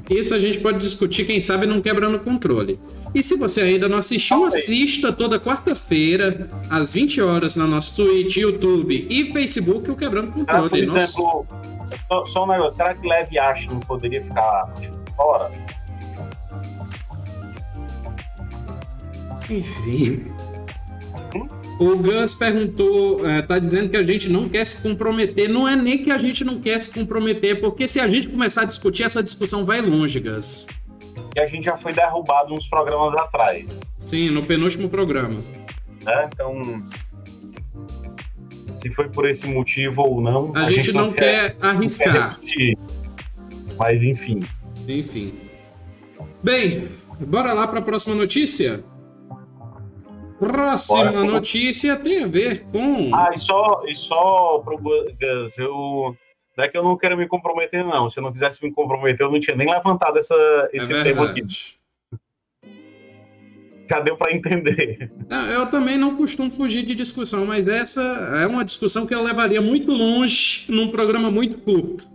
[0.09, 2.79] isso a gente pode discutir, quem sabe, não quebrando o controle.
[3.13, 8.37] E se você ainda não assistiu, assista toda quarta-feira, às 20 horas, na nosso Twitch,
[8.37, 10.69] YouTube e Facebook, o Quebrando Controle.
[10.69, 11.47] Por exemplo,
[12.07, 14.73] só, só um negócio, será que Leve Ashton poderia ficar
[15.15, 15.51] fora?
[19.49, 20.25] Enfim.
[21.79, 25.47] O Gus perguntou, é, tá dizendo que a gente não quer se comprometer.
[25.47, 28.63] Não é nem que a gente não quer se comprometer, porque se a gente começar
[28.63, 30.67] a discutir, essa discussão vai longe, Gus.
[31.33, 33.79] E a gente já foi derrubado uns programas atrás.
[33.97, 35.41] Sim, no penúltimo programa.
[36.05, 36.83] É, então.
[38.77, 40.51] Se foi por esse motivo ou não.
[40.55, 42.39] A, a gente, gente, não, quer, quer arriscar.
[42.41, 42.73] Não quer
[43.77, 44.41] Mas enfim.
[44.85, 45.33] Enfim.
[46.43, 46.89] Bem,
[47.21, 48.83] bora lá para a próxima notícia?
[50.39, 51.23] Próxima Bora.
[51.25, 53.13] notícia tem a ver com.
[53.13, 56.15] Ah, e só, e só pro Gus, eu.
[56.57, 58.09] Não é que eu não quero me comprometer, não.
[58.09, 61.29] Se eu não quisesse me comprometer, eu não tinha nem levantado essa, esse é tema
[61.29, 61.45] aqui.
[63.89, 65.11] Já deu para entender.
[65.53, 68.01] Eu também não costumo fugir de discussão, mas essa
[68.41, 72.07] é uma discussão que eu levaria muito longe num programa muito curto.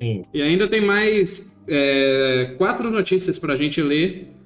[0.00, 0.22] Sim.
[0.32, 4.37] E ainda tem mais é, quatro notícias para a gente ler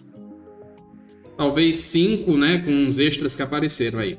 [1.42, 4.16] talvez cinco, né, com uns extras que apareceram aí.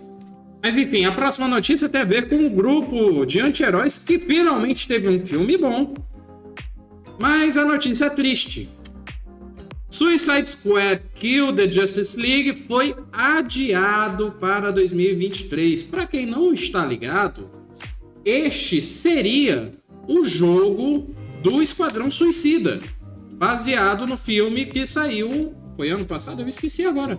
[0.61, 4.89] Mas enfim, a próxima notícia tem a ver com um grupo de anti-heróis que finalmente
[4.89, 5.93] teve um filme bom.
[7.17, 8.69] Mas a notícia é triste.
[9.89, 15.81] Suicide Squad Kill the Justice League foi adiado para 2023.
[15.83, 17.49] Para quem não está ligado,
[18.25, 19.71] este seria
[20.09, 22.81] o jogo do Esquadrão Suicida,
[23.35, 25.62] baseado no filme que saiu.
[25.75, 26.41] Foi ano passado?
[26.41, 27.17] Eu esqueci agora.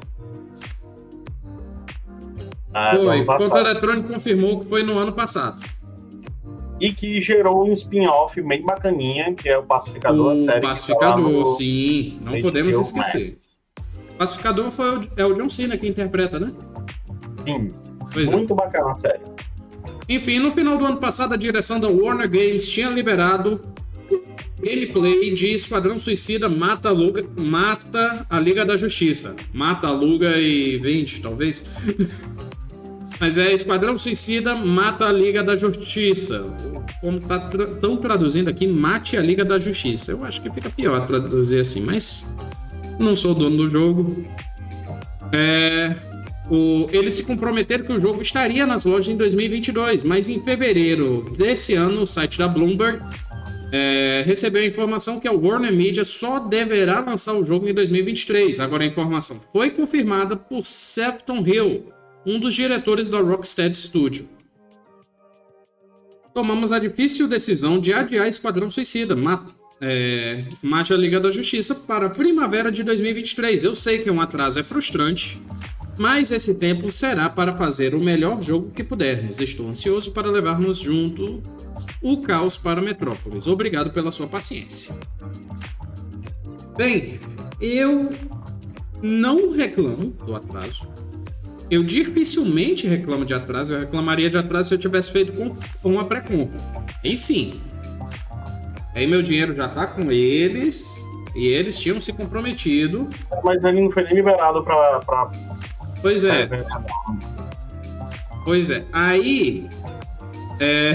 [2.72, 5.64] Ah, foi, o Conto Eletrônico confirmou que foi no ano passado.
[6.80, 10.60] E que gerou um spin-off bem bacaninha, que é o Pacificador, o.
[10.60, 13.38] Pacificador, sim, não podemos esquecer.
[14.18, 16.52] Pacificador foi o, é o John Cena que interpreta, né?
[17.46, 17.72] Sim.
[18.12, 18.36] Pois é.
[18.36, 18.56] Muito é.
[18.56, 19.22] bacana a série.
[20.08, 23.64] Enfim, no final do ano passado, a direção da Warner Games tinha liberado
[24.60, 26.90] gameplay de Esquadrão Suicida mata
[27.36, 29.36] mata a Liga da Justiça.
[29.52, 31.64] Mata Luga e vende, talvez.
[33.20, 36.44] Mas é Esquadrão Suicida mata a Liga da Justiça.
[37.00, 40.12] Como tá tra tão traduzindo aqui, mate a Liga da Justiça.
[40.12, 42.26] Eu acho que fica pior traduzir assim, mas
[42.98, 44.24] não sou dono do jogo.
[45.32, 45.94] É,
[46.50, 51.32] o, eles se comprometeram que o jogo estaria nas lojas em 2022, mas em fevereiro
[51.36, 53.00] desse ano, o site da Bloomberg
[53.76, 58.60] é, recebeu a informação que a Warner Media só deverá lançar o jogo em 2023.
[58.60, 61.92] Agora a informação foi confirmada por Sefton Hill,
[62.24, 64.28] um dos diretores da Rocksteady Studio.
[66.32, 71.74] Tomamos a difícil decisão de adiar Esquadrão Suicida, Mata, é, Mate a Liga da Justiça,
[71.74, 73.64] para a primavera de 2023.
[73.64, 75.42] Eu sei que um atraso é frustrante,
[75.98, 79.40] mas esse tempo será para fazer o melhor jogo que pudermos.
[79.40, 81.42] Estou ansioso para levarmos junto
[82.02, 83.46] o caos para Metrópolis.
[83.46, 84.94] Obrigado pela sua paciência.
[86.76, 87.20] Bem,
[87.60, 88.10] eu
[89.02, 90.88] não reclamo do atraso.
[91.70, 93.74] Eu dificilmente reclamo de atraso.
[93.74, 95.54] Eu reclamaria de atraso se eu tivesse feito com,
[95.88, 96.58] uma pré-compra.
[97.02, 97.60] Aí sim.
[98.94, 103.08] Aí meu dinheiro já tá com eles e eles tinham se comprometido.
[103.42, 105.00] Mas ele não foi nem liberado pra.
[105.00, 105.32] pra...
[106.00, 106.48] Pois é.
[108.44, 108.84] Pois é.
[108.92, 109.68] Aí.
[110.60, 110.92] É.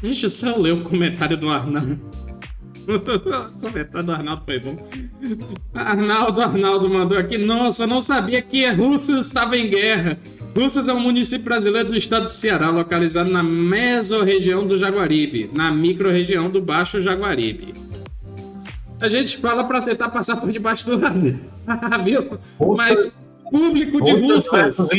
[0.00, 1.98] Deixa eu só ler o comentário do Arnaldo.
[2.88, 4.76] o comentário do Arnaldo foi bom.
[5.74, 7.36] Arnaldo, Arnaldo mandou aqui.
[7.36, 10.18] Nossa, não sabia que Russas estava em guerra.
[10.56, 15.70] Russas é um município brasileiro do estado do Ceará, localizado na mesorregião do Jaguaribe, na
[15.70, 17.74] microrregião do Baixo Jaguaribe.
[19.00, 22.38] A gente fala para tentar passar por debaixo do radar, viu?
[22.76, 23.16] Mas
[23.50, 24.90] público de Russas.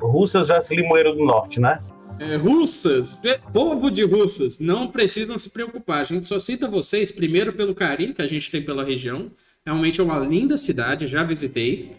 [0.00, 1.80] Russas já se Limoeiro do Norte, né?
[2.18, 3.20] É, russas,
[3.52, 6.00] povo de russas, não precisam se preocupar.
[6.00, 9.30] A gente só cita vocês primeiro pelo carinho que a gente tem pela região.
[9.66, 11.90] Realmente é uma linda cidade, já visitei.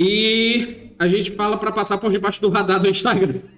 [0.00, 3.40] E a gente fala para passar por debaixo do radar do Instagram.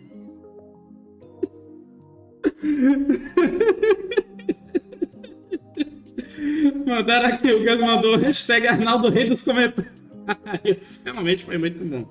[6.87, 9.93] Mandaram aqui, o Gus mandou hashtag Arnaldo Rei dos comentários.
[11.05, 12.07] Realmente foi muito bom.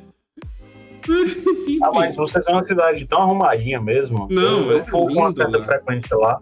[1.54, 4.28] Sim, ah, mas vocês é uma cidade tão arrumadinha mesmo.
[4.30, 5.64] Não, eu, eu vou com uma certa lá.
[5.64, 6.40] frequência lá,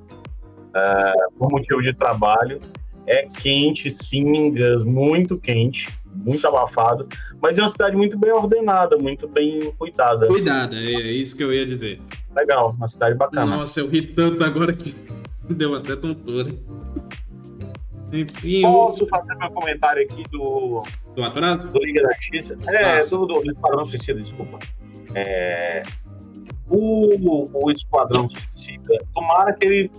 [0.74, 2.60] é, por motivo de trabalho.
[3.04, 7.08] É quente, sim, muito quente, muito abafado,
[7.42, 10.28] mas é uma cidade muito bem ordenada, muito bem cuidada.
[10.28, 12.00] Cuidada, é, é isso que eu ia dizer.
[12.34, 13.56] Legal, uma cidade bacana.
[13.56, 14.94] Nossa, eu ri tanto agora que
[15.50, 16.50] deu até tontura.
[18.12, 18.62] Enfim.
[18.62, 20.82] Posso fazer meu comentário aqui do.
[21.14, 21.68] Do atraso?
[21.68, 22.58] Do Liga da Justiça?
[22.68, 24.58] É, do, do, do Esquadrão Suicida, desculpa.
[25.14, 25.82] É,
[26.68, 29.90] o, o Esquadrão Suicida, tomara que ele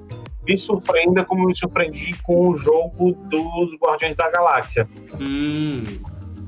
[0.48, 4.88] me surpreenda como me surpreendi com o jogo dos Guardiões da Galáxia.
[5.20, 5.84] Hum.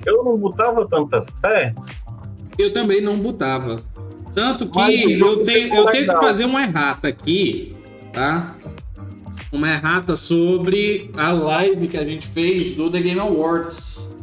[0.06, 1.74] Eu não botava tanta fé.
[2.58, 3.82] Eu também não botava.
[4.34, 4.80] Tanto que
[5.14, 7.76] eu tenho, eu tenho que fazer uma errata aqui,
[8.12, 8.56] tá?
[9.56, 14.16] Uma errata sobre a live que a gente fez do The Game Awards.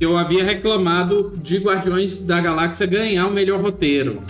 [0.00, 4.22] Eu havia reclamado de Guardiões da Galáxia ganhar o melhor roteiro.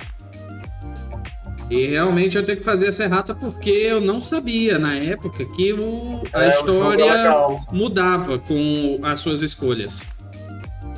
[1.68, 5.72] E realmente eu tenho que fazer essa errata porque eu não sabia na época que
[5.72, 10.06] o, a é, história o mudava com as suas escolhas.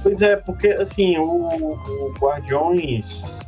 [0.02, 3.38] Pois é, porque assim, o, o Guardiões,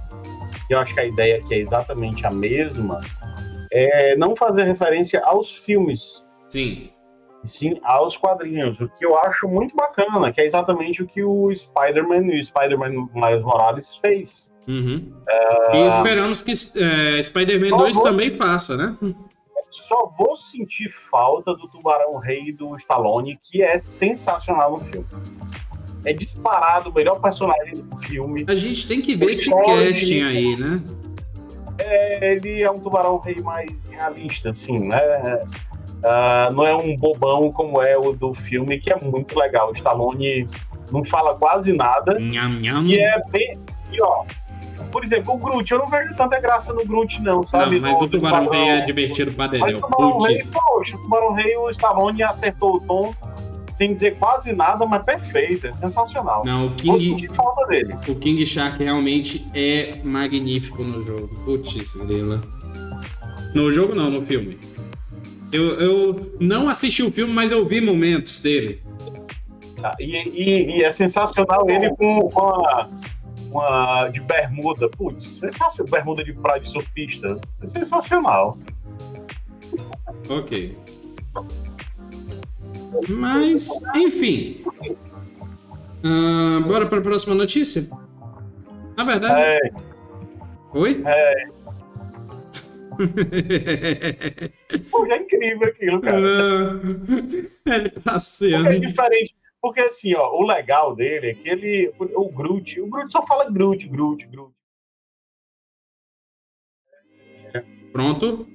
[0.71, 3.01] eu acho que a ideia aqui é exatamente a mesma,
[3.73, 6.25] é não fazer referência aos filmes.
[6.49, 6.91] Sim.
[7.43, 11.55] Sim aos quadrinhos, o que eu acho muito bacana, que é exatamente o que o
[11.55, 14.51] Spider-Man e o Spider-Man Miles Morales fez.
[14.69, 15.11] Uhum.
[15.27, 15.77] É...
[15.79, 18.97] E esperamos que é, Spider-Man 2 também faça, né?
[19.71, 25.07] só vou sentir falta do Tubarão Rei do Stallone, que é sensacional no filme.
[26.05, 28.45] É disparado o melhor personagem do filme.
[28.49, 30.83] A gente tem que ver o esse casting aí, né?
[31.81, 35.01] É, ele é um Tubarão Rei mais realista, assim, né?
[36.01, 39.71] Uh, não é um bobão como é o do filme, que é muito legal.
[39.71, 40.49] O Stallone
[40.91, 42.19] não fala quase nada.
[42.19, 42.85] Nham, nham.
[42.87, 43.59] E é bem.
[43.93, 44.25] E ó,
[44.91, 47.79] por exemplo, o Groot, eu não vejo tanta graça no Groot, não, sabe?
[47.79, 49.79] Não, mas no, o Tubarão Rei é divertido pra Dedéu.
[49.79, 53.15] o Tubarão Rei, poxa, o Tubarão Rei, o Stallone acertou o tom
[53.81, 56.45] sem dizer quase nada, mas perfeito, é sensacional.
[56.45, 57.97] Não, o King, falta dele.
[58.07, 61.29] O King Shark realmente é magnífico no jogo.
[61.47, 62.43] Putz, Lila.
[63.55, 64.59] No jogo não, no filme.
[65.51, 68.83] Eu, eu não assisti o filme, mas eu vi momentos dele.
[69.83, 72.87] Ah, e, e, e, é sensacional ele com, com a,
[73.51, 74.91] uma de bermuda.
[74.91, 75.91] Putz, sensacional.
[75.91, 77.41] Bermuda de praia de surfista.
[77.63, 78.59] É sensacional.
[80.29, 80.77] Ok.
[83.09, 84.65] Mas, enfim.
[86.05, 87.89] Uh, bora para a próxima notícia?
[88.97, 89.41] Na verdade.
[89.41, 89.61] É.
[90.73, 91.03] Oi?
[91.05, 91.47] É.
[94.91, 96.21] Pô, é incrível aquilo, cara.
[97.67, 98.65] Ele passeando.
[98.65, 99.37] Porque é diferente.
[99.61, 101.93] Porque assim, ó, o legal dele é que ele.
[101.99, 104.55] O Groot, o Groot só fala Groot, Groot, Groot.
[107.93, 108.47] Pronto.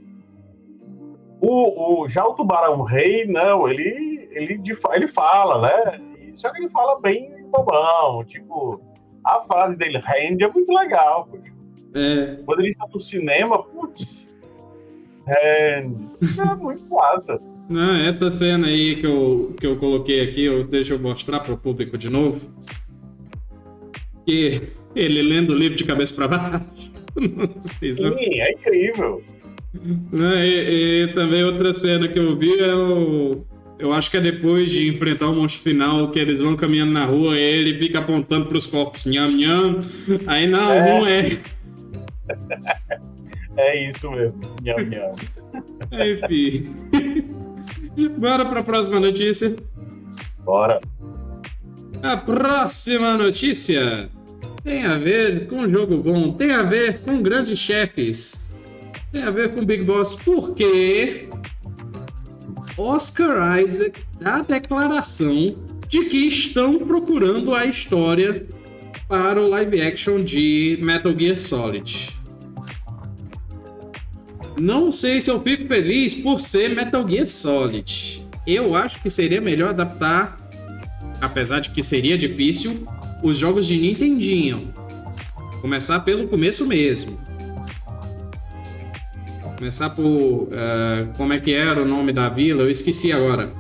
[1.48, 4.60] O, o, já o Tubarão Rei, não, ele, ele,
[4.94, 6.02] ele fala, né?
[6.34, 8.82] Só que ele fala bem bobão, tipo,
[9.24, 11.30] a frase dele, rende, é muito legal.
[11.94, 12.40] É.
[12.44, 14.36] Quando ele está no cinema, putz,
[15.28, 16.08] rende.
[16.40, 17.40] É muito massa.
[17.70, 21.54] Não, essa cena aí que eu, que eu coloquei aqui, eu, deixa eu mostrar para
[21.54, 22.52] o público de novo.
[24.26, 24.64] Que
[24.96, 26.66] ele lendo o livro de cabeça para baixo.
[27.80, 29.22] Sim, é incrível.
[30.14, 33.46] E, e, também outra cena que eu vi é o.
[33.78, 37.06] Eu acho que é depois de enfrentar o monstro final, que eles vão caminhando na
[37.06, 39.80] rua e ele fica apontando para os corpos, nham, nham.
[40.28, 40.72] Aí não,
[41.06, 41.28] é.
[41.28, 41.40] é.
[43.58, 45.16] É isso mesmo, nham, nham.
[46.26, 46.76] Enfim.
[48.18, 49.56] Bora para a próxima notícia.
[50.44, 50.82] Bora.
[52.04, 54.10] A próxima notícia
[54.64, 58.45] tem a ver com jogo bom, tem a ver com grandes chefes,
[59.16, 61.30] tem a ver com Big Boss, porque
[62.78, 65.56] Oscar Isaac dá a declaração
[65.88, 68.46] de que estão procurando a história
[69.08, 72.10] para o live action de Metal Gear Solid.
[74.60, 78.22] Não sei se eu fico feliz por ser Metal Gear Solid.
[78.46, 80.38] Eu acho que seria melhor adaptar,
[81.22, 82.86] apesar de que seria difícil,
[83.24, 84.74] os jogos de Nintendinho.
[85.62, 87.25] Começar pelo começo mesmo.
[89.58, 90.04] Começar por.
[90.04, 92.64] Uh, como é que era o nome da vila?
[92.64, 93.52] Eu esqueci agora.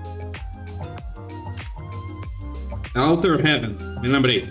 [2.95, 4.47] Outer Heaven, me lembrei.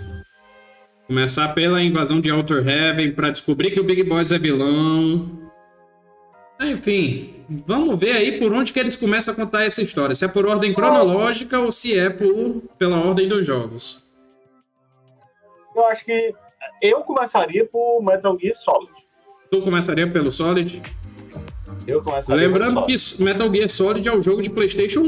[1.07, 5.29] Começar pela invasão de Outer Heaven para descobrir que o Big Boss é vilão.
[6.61, 10.15] Enfim, vamos ver aí por onde que eles começam a contar essa história.
[10.15, 14.03] Se é por ordem cronológica ou se é por, pela ordem dos jogos.
[15.75, 16.33] Eu acho que
[16.81, 18.93] eu começaria por Metal Gear Solid.
[19.51, 20.81] Tu começaria pelo Solid?
[21.87, 25.05] Eu começaria Lembrando que Metal Gear Solid é o jogo de PlayStation 1.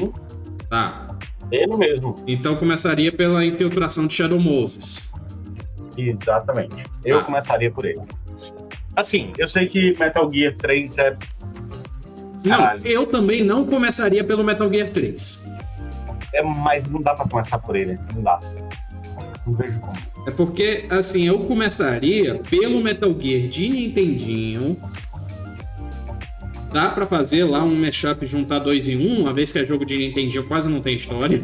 [0.00, 0.12] Hum?
[0.68, 1.14] Tá.
[1.50, 2.16] Ele mesmo.
[2.26, 5.12] Então começaria pela infiltração de Shadow Moses.
[5.96, 6.84] Exatamente.
[7.04, 7.22] Eu ah.
[7.22, 8.00] começaria por ele.
[8.96, 11.16] Assim, eu sei que Metal Gear 3 é.
[12.44, 12.86] Não, Caralho.
[12.86, 15.52] eu também não começaria pelo Metal Gear 3.
[16.32, 17.98] É, mas não dá pra começar por ele.
[18.14, 18.40] Não dá.
[19.46, 19.98] Não vejo como.
[20.26, 24.76] É porque, assim, eu começaria pelo Metal Gear de Nintendinho.
[26.72, 29.84] Dá pra fazer lá um mashup juntar dois em um, uma vez que é jogo
[29.84, 31.42] de Nintendinho quase não tem história.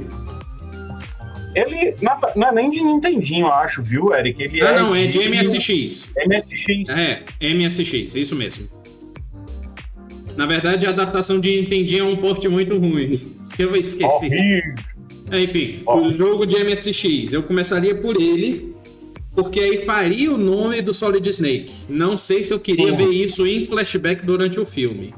[1.54, 1.96] Ele
[2.36, 4.42] não é nem de Nintendinho, eu acho, viu, Eric?
[4.42, 6.14] Ele ah, é não, é de, MSX.
[6.26, 6.96] MSX.
[6.96, 8.68] É, MSX, isso mesmo.
[10.36, 13.20] Na verdade, a adaptação de Nintendinho é um port muito ruim.
[13.58, 14.28] Eu esqueci.
[14.32, 14.74] É,
[15.32, 18.74] enfim, o jogo de MSX, eu começaria por ele,
[19.34, 21.72] porque aí faria o nome do Solid Snake.
[21.88, 25.14] Não sei se eu queria ver isso em flashback durante o filme.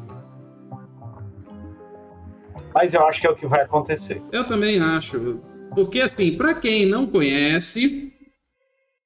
[2.75, 4.23] Mas eu acho que é o que vai acontecer.
[4.31, 5.41] Eu também acho.
[5.75, 8.13] Porque, assim, para quem não conhece,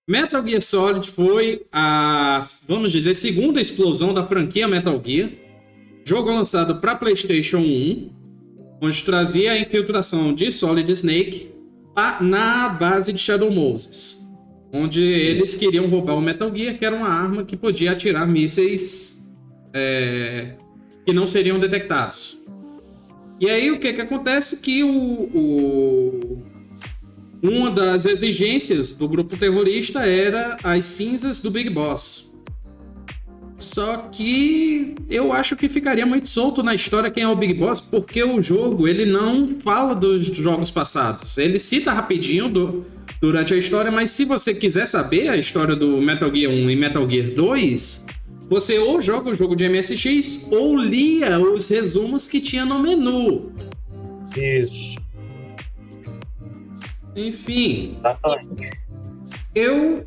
[0.09, 5.31] Metal Gear Solid foi a, vamos dizer, segunda explosão da franquia Metal Gear.
[6.05, 8.11] Jogo lançado para PlayStation 1,
[8.85, 11.51] onde trazia a infiltração de Solid Snake
[12.21, 14.29] na base de Shadow Moses,
[14.73, 19.33] onde eles queriam roubar o Metal Gear, que era uma arma que podia atirar mísseis
[19.73, 20.55] é,
[21.07, 22.41] que não seriam detectados.
[23.41, 24.61] E aí o que que acontece?
[24.61, 26.43] Que o, o,
[27.43, 32.34] uma das exigências do grupo terrorista era as cinzas do Big Boss.
[33.59, 37.81] Só que eu acho que ficaria muito solto na história quem é o Big Boss,
[37.81, 41.39] porque o jogo ele não fala dos jogos passados.
[41.39, 42.85] Ele cita rapidinho do,
[43.21, 46.77] durante a história, mas se você quiser saber a história do Metal Gear 1 e
[46.77, 48.07] Metal Gear 2,
[48.49, 53.53] você ou joga o jogo de MSX ou lia os resumos que tinha no menu.
[54.37, 54.97] Isso.
[57.17, 57.97] Enfim.
[57.99, 58.84] Exatamente.
[59.55, 60.05] Eu.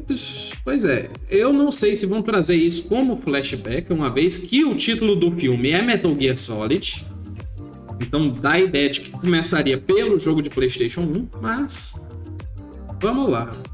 [0.64, 4.76] Pois é, eu não sei se vão trazer isso como flashback, uma vez que o
[4.76, 7.06] título do filme é Metal Gear Solid.
[8.02, 12.06] Então dá a ideia de que começaria pelo jogo de PlayStation 1, mas.
[13.00, 13.52] Vamos lá.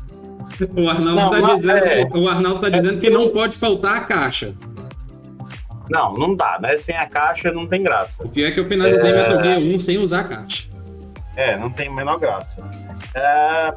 [0.77, 3.99] O Arnaldo Não, tá dizendo, é- o Arnaldo tá dizendo que não pode faltar a
[4.01, 4.53] caixa.
[5.89, 6.77] Não, não dá, né?
[6.77, 8.23] Sem a caixa não tem graça.
[8.23, 9.15] O pior é que eu finalizei É.
[9.15, 10.67] Metal Gear 1 sem usar a caixa.
[11.35, 12.63] É, não tem a menor graça.
[13.15, 13.73] É,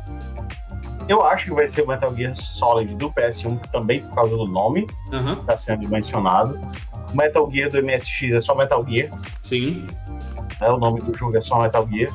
[1.09, 4.47] Eu acho que vai ser o Metal Gear Solid do PS1 também por causa do
[4.47, 6.59] nome Aham, que está sendo mencionado.
[7.13, 9.87] O Metal Gear do MSX é só Metal Gear, sim.
[10.61, 10.69] né?
[10.69, 12.11] o nome do jogo é só Metal Gear.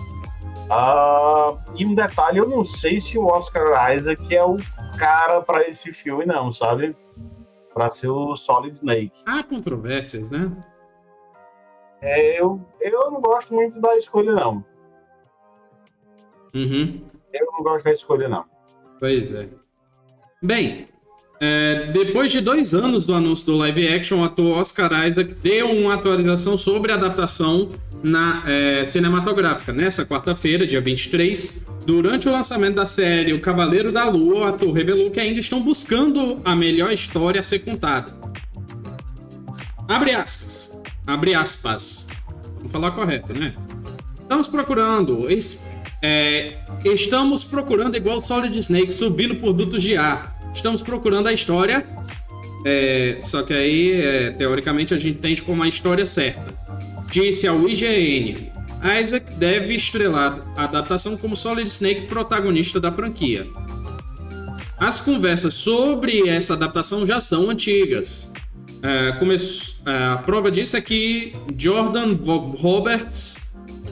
[0.70, 4.58] Ah, e um detalhe, eu não sei se o Oscar Isaac é o
[4.98, 6.96] cara para esse filme, não, sabe?
[7.74, 9.24] Para ser o Solid Snake.
[9.26, 10.52] Há controvérsias, né?
[12.02, 14.66] É, eu, eu não gosto muito da escolha, não.
[16.54, 17.06] Uhum.
[17.32, 18.51] Eu não gosto da escolha, não.
[19.02, 19.48] Pois é.
[20.44, 20.86] Bem,
[21.40, 25.72] é, depois de dois anos do anúncio do live action, o ator Oscar Isaac deu
[25.72, 27.72] uma atualização sobre a adaptação
[28.04, 29.74] na é, cinematográfica.
[29.74, 34.72] Nessa quarta-feira, dia 23, durante o lançamento da série O Cavaleiro da Lua, o ator
[34.72, 38.12] revelou que ainda estão buscando a melhor história a ser contada.
[39.88, 40.80] Abre aspas.
[41.08, 42.08] Abre aspas.
[42.58, 43.56] Vamos falar correto, né?
[44.22, 45.28] Estamos procurando.
[45.28, 45.71] es-
[46.02, 50.36] é, estamos procurando igual Solid Snake subindo por dutos de ar.
[50.54, 51.86] Estamos procurando a história.
[52.66, 56.54] é, só que aí, é, teoricamente, a gente entende como a história certa.
[57.12, 58.52] Disse ao IGN.
[59.00, 63.48] Isaac deve estrelar a adaptação como Solid Snake protagonista da franquia.
[64.78, 68.34] As conversas sobre essa adaptação já são antigas.
[68.82, 69.10] É,
[69.86, 72.18] é, a prova disso é que Jordan
[72.60, 73.51] Roberts,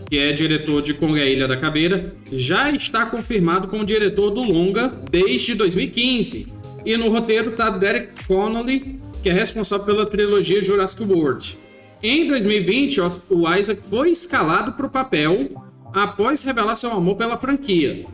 [0.10, 4.42] que é diretor de Kong a Ilha da Caveira, já está confirmado como diretor do
[4.42, 6.48] longa desde 2015.
[6.86, 11.58] E no roteiro está Derek Connolly, que é responsável pela trilogia Jurassic World.
[12.02, 15.50] Em 2020, os- o Isaac foi escalado para o papel
[15.94, 18.06] após revelar seu amor pela franquia.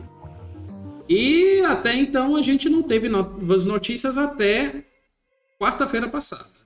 [1.08, 4.84] E até então a gente não teve novas notícias até
[5.60, 6.65] quarta-feira passada.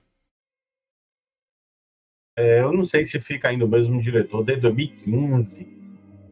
[2.41, 5.63] É, eu não sei se fica ainda o mesmo diretor desde 2015.
[5.63, 5.71] Isso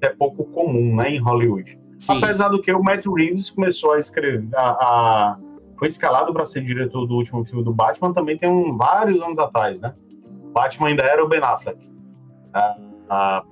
[0.01, 1.79] é pouco comum, né, em Hollywood.
[1.99, 2.17] Sim.
[2.17, 5.39] Apesar do que o Matt Reeves começou a escrever, a, a-
[5.79, 9.39] foi escalado para ser diretor do último filme do Batman também tem um, vários anos
[9.39, 9.95] atrás, né?
[10.53, 11.79] Batman ainda era o Ben Affleck.
[12.55, 12.77] Ah,
[13.11, 13.45] ah,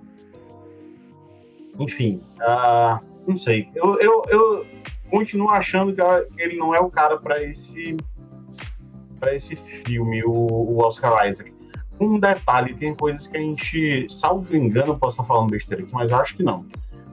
[1.79, 3.69] enfim, ah, não sei.
[3.75, 4.67] Eu, eu, eu
[5.11, 6.01] continuo achando que
[6.43, 7.97] ele não é o cara para esse
[9.21, 11.53] para esse filme, o, o Oscar Isaac.
[11.99, 16.13] Um detalhe, tem coisas que a gente, salvo engano, posso estar falando besteira aqui, mas
[16.13, 16.67] acho que não.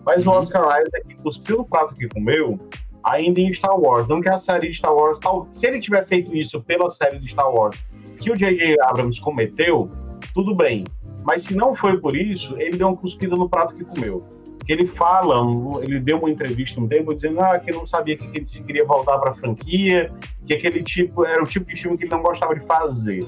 [0.05, 0.37] Mas o Uhum.
[0.37, 2.59] Oscar Isaac cuspiu no prato que comeu
[3.03, 4.07] ainda em Star Wars.
[4.07, 7.19] Não que a série de Star Wars, tal, se ele tiver feito isso pela série
[7.19, 7.77] de Star Wars,
[8.19, 8.77] que o J.J.
[8.81, 9.89] Abrams cometeu,
[10.33, 10.83] tudo bem.
[11.23, 14.23] Mas se não foi por isso, ele deu uma cuspida no prato que comeu.
[14.65, 15.35] Que ele fala,
[15.81, 18.85] ele deu uma entrevista um tempo dizendo ah, que não sabia que ele se queria
[18.85, 20.11] voltar para a franquia,
[20.45, 23.25] que aquele tipo era o tipo de filme que ele não gostava de fazer.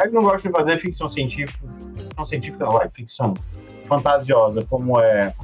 [0.00, 1.58] Ele não gosta de fazer ficção científica,
[1.96, 3.34] ficção científica não, é ficção
[3.88, 5.34] fantasiosa, como é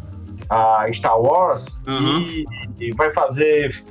[0.51, 2.21] a Star Wars, Aham.
[2.21, 2.45] e,
[2.79, 3.83] e vai fazer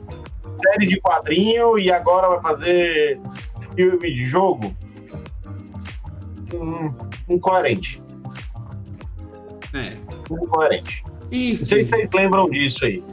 [0.61, 3.19] série de quadrinho e agora vai fazer
[3.75, 4.73] filme de jogo.
[6.53, 6.93] Hum,
[7.27, 8.01] incoerente.
[9.73, 9.93] É.
[10.31, 11.03] Incoerente.
[11.31, 11.59] Enfim.
[11.59, 13.03] Não sei se vocês lembram disso aí,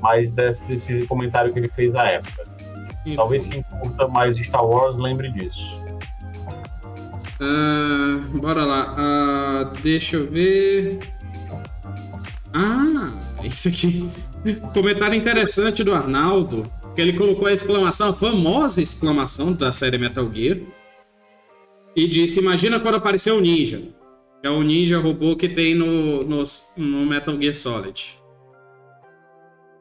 [0.00, 2.44] mas desse, desse comentário que ele fez à época.
[3.06, 3.16] enfim.
[3.16, 5.81] Talvez quem curta mais Star Wars lembre disso.
[7.44, 8.94] Ah, bora lá.
[8.96, 11.00] Ah, deixa eu ver.
[12.54, 14.08] Ah, isso aqui.
[14.72, 16.70] Comentário interessante do Arnaldo.
[16.94, 20.58] Que ele colocou a exclamação, a famosa exclamação da série Metal Gear.
[21.96, 23.82] E disse: Imagina quando apareceu o Ninja.
[24.42, 26.42] É o Ninja robô que tem no, no,
[26.76, 28.21] no Metal Gear Solid.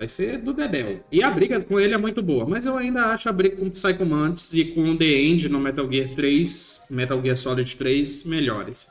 [0.02, 1.02] Vai ser do Dedel.
[1.12, 3.68] E a briga com ele é muito boa, mas eu ainda acho a briga com
[3.68, 7.76] o Psycho Mantis e com o The End no Metal Gear 3, Metal Gear Solid
[7.76, 8.88] 3 melhores.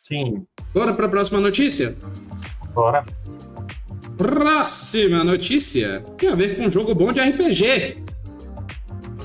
[0.00, 0.46] Sim.
[0.72, 1.94] Bora pra próxima notícia?
[2.72, 3.04] Bora.
[4.16, 8.02] Próxima notícia tem a ver com um jogo bom de RPG.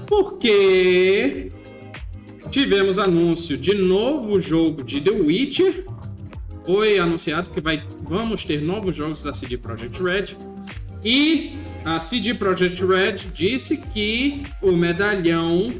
[0.05, 1.53] Porque
[2.51, 5.85] tivemos anúncio de novo jogo de The Witcher.
[6.65, 10.54] Foi anunciado que vai, vamos ter novos jogos da CD Projekt Red.
[11.05, 15.71] E a CD Projekt Red disse que o medalhão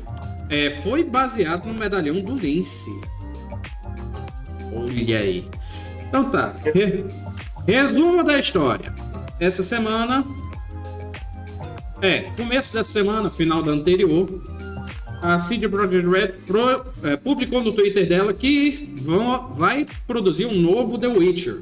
[0.50, 2.92] é, foi baseado no medalhão do Lince.
[4.72, 5.44] Olha aí.
[6.08, 6.54] Então tá.
[6.64, 7.04] Re-
[7.68, 8.94] resumo da história.
[9.40, 10.24] Essa semana.
[12.02, 14.30] É, começo dessa semana, final da anterior.
[15.24, 20.54] A CD Projekt Red pro- é, publicou no Twitter dela que vão, vai produzir um
[20.54, 21.62] novo The Witcher.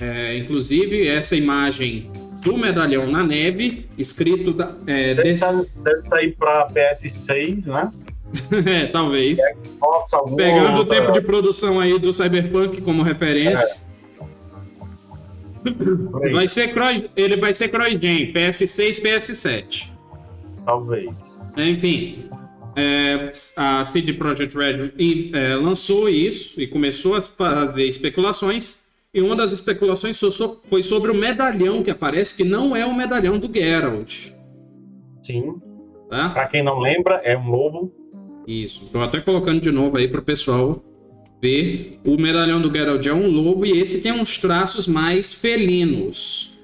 [0.00, 2.10] É, inclusive, essa imagem
[2.42, 7.90] do medalhão na neve, escrito da, é, Deve, desse- sa- deve sair pra PS6, né?
[8.66, 9.38] é, talvez.
[9.38, 13.78] Xbox, Pegando o tempo de produção aí do Cyberpunk como referência.
[16.24, 19.88] aí, Vai ser cross, ele vai ser cross-gen, PS6, PS7.
[20.64, 21.40] Talvez.
[21.56, 22.30] Enfim,
[22.76, 24.92] é, a CD Projekt Red
[25.34, 28.84] é, lançou isso e começou a fazer especulações.
[29.12, 30.20] E uma das especulações
[30.68, 34.30] foi sobre o medalhão que aparece, que não é o medalhão do Geralt.
[35.24, 35.60] Sim.
[36.08, 36.30] Tá?
[36.30, 37.92] Pra quem não lembra, é um lobo.
[38.46, 38.88] Isso.
[38.92, 40.80] Tô até colocando de novo aí pro pessoal
[41.42, 41.98] ver.
[42.04, 46.56] O medalhão do Geralt é um lobo e esse tem uns traços mais felinos.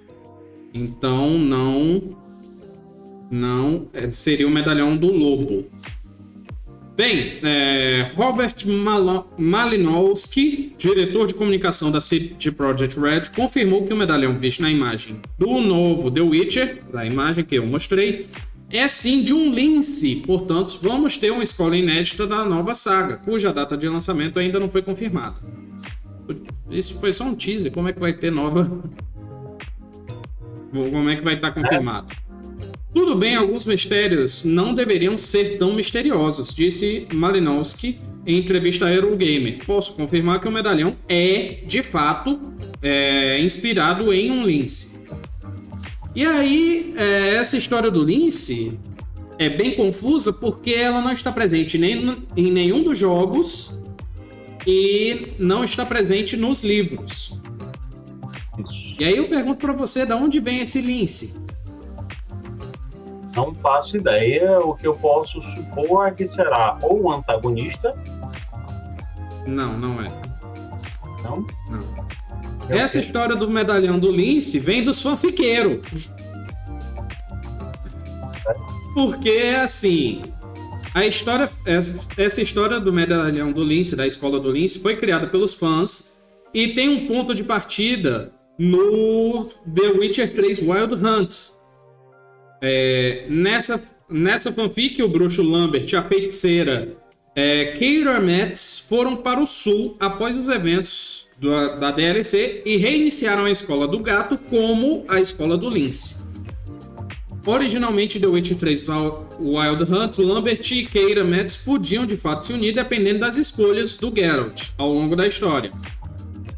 [0.72, 2.00] Então não.
[3.28, 5.66] Não é, seria o medalhão do lobo.
[6.96, 8.54] Bem, é, Robert
[9.36, 15.20] Malinowski, diretor de comunicação da CD Projekt Red, confirmou que o medalhão visto na imagem
[15.38, 18.26] do novo The Witcher, da imagem que eu mostrei,
[18.70, 20.22] é sim de um lince.
[20.26, 24.70] Portanto, vamos ter uma escola inédita da nova saga, cuja data de lançamento ainda não
[24.70, 25.36] foi confirmada.
[26.70, 27.70] Isso foi só um teaser.
[27.72, 28.64] Como é que vai ter nova?
[30.72, 32.14] Como é que vai estar confirmado?
[32.96, 39.58] Tudo bem, alguns mistérios não deveriam ser tão misteriosos, disse Malinowski em entrevista a Eurogamer.
[39.66, 42.40] Posso confirmar que o medalhão é, de fato,
[42.80, 44.98] é, inspirado em um lince.
[46.14, 48.80] E aí, é, essa história do lince
[49.38, 53.78] é bem confusa porque ela não está presente nem em nenhum dos jogos
[54.66, 57.38] e não está presente nos livros.
[58.98, 61.44] E aí eu pergunto pra você, da onde vem esse lince?
[63.36, 64.58] Não faço ideia.
[64.60, 67.94] O que eu posso supor é que será ou o antagonista,
[69.46, 70.10] Não, não é.
[71.22, 71.46] não?
[71.70, 72.06] Não.
[72.68, 76.10] É o Essa história do medalhão do Lince vem dos fanfiqueiros.
[78.94, 80.22] Porque, assim,
[80.94, 85.26] a história, essa, essa história do medalhão do Lince, da escola do Lince, foi criada
[85.26, 86.16] pelos fãs
[86.54, 91.55] e tem um ponto de partida no The Witcher 3 Wild Hunt.
[92.60, 96.88] É, nessa, nessa fanfic, o bruxo Lambert e a feiticeira
[97.34, 103.44] é, Keira Metz foram para o sul após os eventos do- da DLC e reiniciaram
[103.44, 106.16] a escola do gato como a escola do lince.
[107.44, 108.88] Originalmente, The Witcher 3
[109.38, 114.12] Wild Hunt, Lambert e Keira Metz podiam de fato se unir dependendo das escolhas do
[114.12, 115.70] Geralt ao longo da história.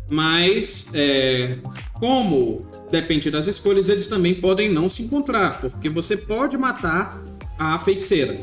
[0.09, 1.57] Mas, é,
[1.93, 7.21] como depende das escolhas, eles também podem não se encontrar, porque você pode matar
[7.59, 8.39] a feiticeira.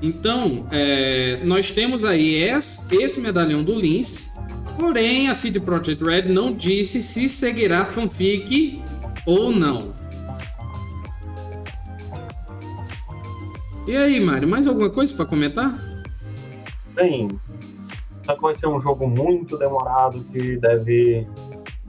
[0.00, 4.32] Então, é, nós temos aí es- esse medalhão do Lince,
[4.78, 8.82] porém a CD Projekt Red não disse se seguirá fanfic
[9.24, 9.94] ou não.
[13.86, 15.76] E aí, Mário, mais alguma coisa para comentar?
[16.94, 17.28] Bem,
[18.24, 21.26] só que vai ser um jogo muito demorado que deve.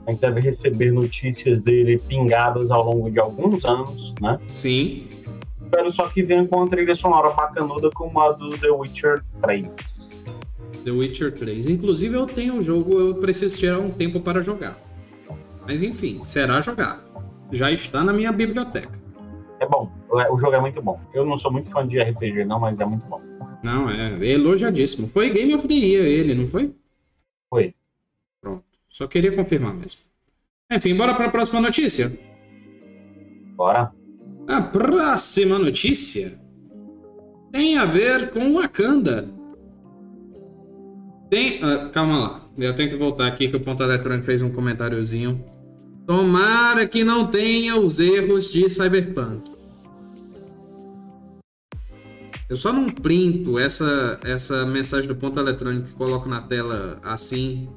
[0.06, 4.38] A gente deve receber notícias dele pingadas ao longo de alguns anos, né?
[4.52, 5.08] Sim.
[5.62, 10.22] Espero só que venha com uma trilha sonora bacanuda como a do The Witcher 3.
[10.84, 11.66] The Witcher 3.
[11.68, 14.76] Inclusive, eu tenho o jogo, eu preciso tirar um tempo para jogar.
[15.66, 17.00] Mas enfim, será jogado.
[17.50, 19.02] Já está na minha biblioteca.
[19.58, 21.00] É bom, o jogo é muito bom.
[21.14, 23.20] Eu não sou muito fã de RPG, não, mas é muito bom.
[23.64, 25.08] Não, é elogiadíssimo.
[25.08, 26.70] Foi Game of the Year ele, não foi?
[27.48, 27.74] Foi.
[28.38, 28.62] Pronto.
[28.90, 30.00] Só queria confirmar mesmo.
[30.70, 32.12] Enfim, bora para a próxima notícia.
[33.56, 33.90] Bora.
[34.46, 36.38] A próxima notícia
[37.50, 39.30] tem a ver com Wakanda.
[41.30, 41.58] Tem.
[41.62, 42.48] ah, calma lá.
[42.58, 45.42] Eu tenho que voltar aqui que o Ponto Eletrônico fez um comentáriozinho.
[46.06, 49.53] Tomara que não tenha os erros de Cyberpunk.
[52.48, 57.68] Eu só não printo essa, essa mensagem do ponto eletrônico e coloco na tela assim.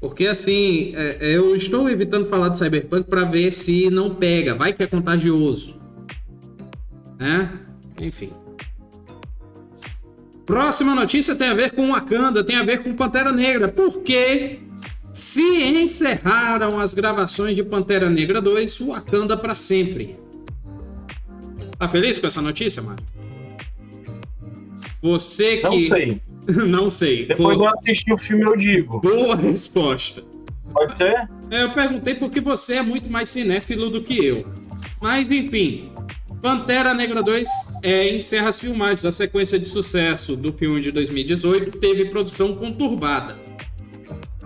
[0.00, 4.54] Porque assim, é, eu estou evitando falar de Cyberpunk para ver se não pega.
[4.54, 5.80] Vai que é contagioso.
[7.18, 7.50] Né?
[8.00, 8.32] Enfim.
[10.44, 13.68] Próxima notícia tem a ver com Wakanda, tem a ver com Pantera Negra.
[13.68, 14.58] Porque
[15.12, 15.42] se
[15.80, 20.18] encerraram as gravações de Pantera Negra 2, Wakanda para sempre.
[21.78, 23.19] Tá feliz com essa notícia, Mário?
[25.02, 25.62] Você que.
[25.64, 26.20] Não sei.
[26.66, 27.26] Não sei.
[27.26, 27.70] Depois Boa...
[27.70, 29.00] eu assisti o filme, eu digo.
[29.00, 30.22] Boa resposta.
[30.72, 31.28] Pode ser?
[31.50, 34.46] É, eu perguntei porque você é muito mais cinéfilo do que eu.
[35.00, 35.92] Mas, enfim.
[36.40, 37.48] Pantera Negra 2
[37.82, 39.04] é, encerra as filmagens.
[39.04, 43.36] A sequência de sucesso do filme de 2018 teve produção conturbada.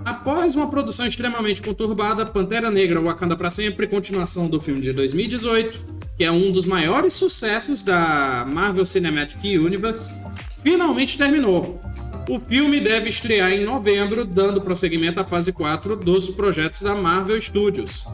[0.04, 5.78] Após uma produção extremamente conturbada, Pantera Negra Wakanda para Sempre, continuação do filme de 2018,
[6.16, 10.14] que é um dos maiores sucessos da Marvel Cinematic Universe,
[10.62, 11.80] finalmente terminou.
[12.28, 17.38] O filme deve estrear em novembro, dando prosseguimento à fase 4 dos projetos da Marvel
[17.40, 18.06] Studios.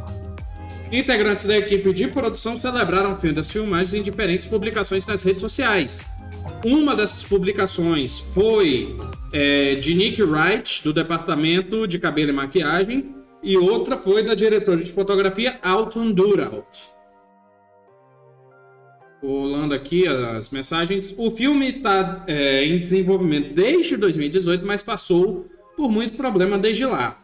[0.91, 5.41] Integrantes da equipe de produção celebraram o fim das filmagens em diferentes publicações nas redes
[5.41, 6.13] sociais.
[6.65, 8.97] Uma dessas publicações foi
[9.33, 14.83] é, de Nick Wright, do departamento de cabelo e maquiagem, e outra foi da diretora
[14.83, 16.91] de fotografia Alton Duralt
[19.23, 21.14] rolando aqui as mensagens.
[21.16, 25.47] O filme está é, em desenvolvimento desde 2018, mas passou
[25.77, 27.23] por muito problema desde lá.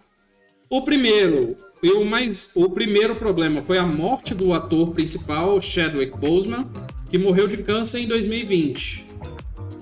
[0.68, 6.18] O primeiro, e o mais, o primeiro problema foi a morte do ator principal, Chadwick
[6.18, 6.66] Boseman,
[7.08, 9.06] que morreu de câncer em 2020.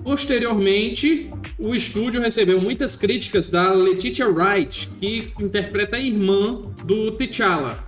[0.03, 7.83] Posteriormente, o estúdio recebeu muitas críticas da Letitia Wright, que interpreta a irmã do T'Challa,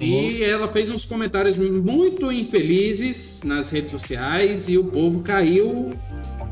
[0.00, 5.92] e ela fez uns comentários muito infelizes nas redes sociais e o povo caiu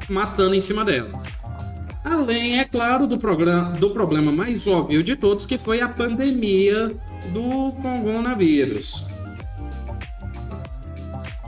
[0.09, 1.23] matando em cima dela.
[2.05, 6.95] Além, é claro, do, programa, do problema mais óbvio de todos, que foi a pandemia
[7.33, 9.07] do coronavírus.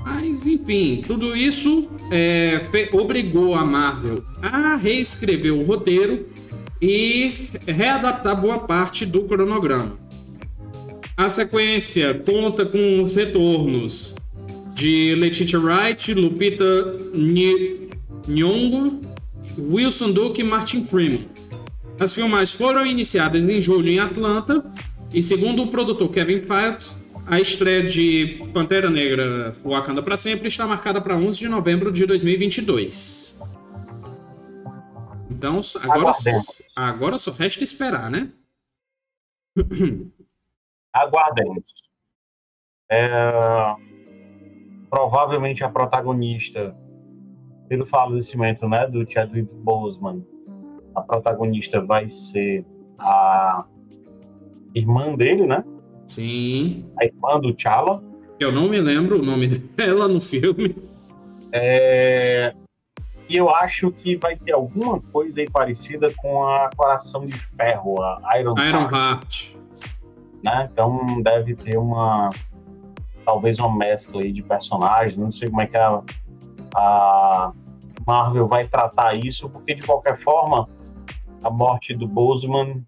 [0.05, 2.61] Mas, enfim, tudo isso é,
[2.93, 6.29] obrigou a Marvel a reescrever o roteiro
[6.81, 10.04] e readaptar boa parte do cronograma.
[11.17, 14.17] A sequência conta com os retornos
[14.75, 16.65] de Letitia Wright, Lupita
[18.27, 19.01] Nyong'o,
[19.57, 21.29] Wilson Duke e Martin Freeman.
[22.01, 24.65] As filmagens foram iniciadas em julho em Atlanta
[25.13, 30.67] e, segundo o produtor Kevin Feige, a estreia de Pantera Negra Wakanda para Sempre está
[30.67, 33.41] marcada para 11 de novembro de 2022.
[35.31, 36.13] Então, agora,
[36.75, 38.31] agora só resta esperar, né?
[40.95, 41.65] aguardemos.
[42.91, 43.75] É,
[44.89, 46.77] provavelmente a protagonista,
[47.69, 50.25] pelo falecimento né, do Chadwick Boseman,
[50.95, 52.65] a protagonista vai ser
[52.99, 53.65] a
[54.73, 55.65] irmã dele, né?
[56.07, 56.85] Sim.
[56.99, 58.03] A irmã do T'Challa.
[58.39, 60.77] Eu não me lembro o nome dela no filme.
[61.51, 62.55] É...
[63.29, 68.01] E eu acho que vai ter alguma coisa aí parecida com a Coração de Ferro,
[68.03, 68.93] a Iron, Iron Heart.
[68.93, 69.64] Heart
[70.45, 70.69] né?
[70.71, 72.29] Então deve ter uma
[73.25, 76.03] talvez uma mescla aí de personagens, não sei como é que a,
[76.77, 77.53] a
[78.07, 80.69] Marvel vai tratar isso, porque de qualquer forma
[81.43, 82.85] a morte do Boseman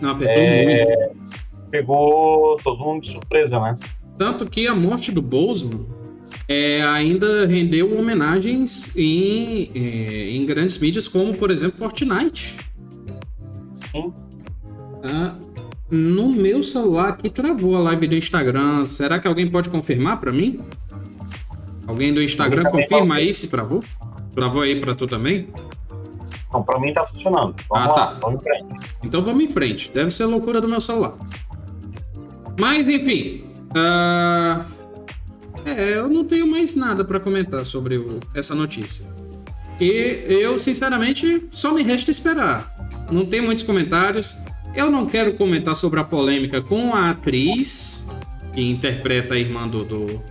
[0.00, 1.10] não, é,
[1.70, 3.76] pegou todo mundo de surpresa, né?
[4.16, 5.84] Tanto que a morte do Boseman
[6.48, 12.56] é, ainda rendeu homenagens em, é, em grandes mídias, como por exemplo Fortnite.
[13.90, 14.12] Sim.
[15.02, 15.34] Ah,
[15.94, 18.86] no meu celular aqui travou a live do Instagram.
[18.86, 20.60] Será que alguém pode confirmar para mim?
[21.86, 23.82] Alguém do Instagram confirma aí se travou?
[24.34, 25.48] Travou aí para tu também?
[26.52, 27.54] Não, para mim tá funcionando.
[27.68, 28.18] Vamos ah, lá, tá.
[28.20, 28.90] vamos em frente.
[29.02, 29.90] Então vamos em frente.
[29.92, 31.14] Deve ser loucura do meu celular.
[32.58, 33.44] Mas enfim.
[33.70, 34.84] Uh...
[35.64, 38.20] É, eu não tenho mais nada para comentar sobre o...
[38.34, 39.06] essa notícia.
[39.80, 42.72] E eu, sinceramente, só me resta esperar.
[43.10, 44.42] Não tem muitos comentários.
[44.76, 48.08] Eu não quero comentar sobre a polêmica com a atriz
[48.52, 49.84] que interpreta a irmã do.
[49.84, 50.22] do...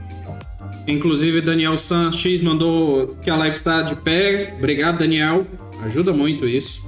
[0.85, 4.53] Inclusive, Daniel Sanches mandou que a live tá de pé.
[4.57, 5.47] Obrigado, Daniel.
[5.83, 6.83] Ajuda muito isso.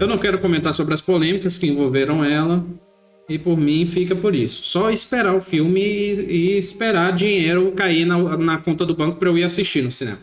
[0.00, 2.64] Eu não quero comentar sobre as polêmicas que envolveram ela.
[3.28, 4.62] E por mim fica por isso.
[4.62, 9.28] Só esperar o filme e, e esperar dinheiro cair na, na conta do banco para
[9.28, 10.18] eu ir assistir no cinema.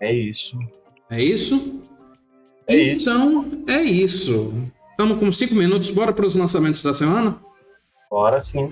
[0.00, 0.56] É isso.
[1.10, 1.80] É isso?
[2.68, 3.64] É então, isso.
[3.68, 4.54] é isso.
[4.90, 7.36] Estamos com cinco minutos, bora para os lançamentos da semana?
[8.10, 8.70] Bora sim.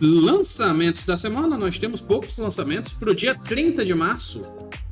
[0.00, 4.42] Lançamentos da semana, nós temos poucos lançamentos para o dia 30 de março,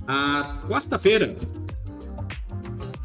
[0.07, 1.37] a quarta-feira.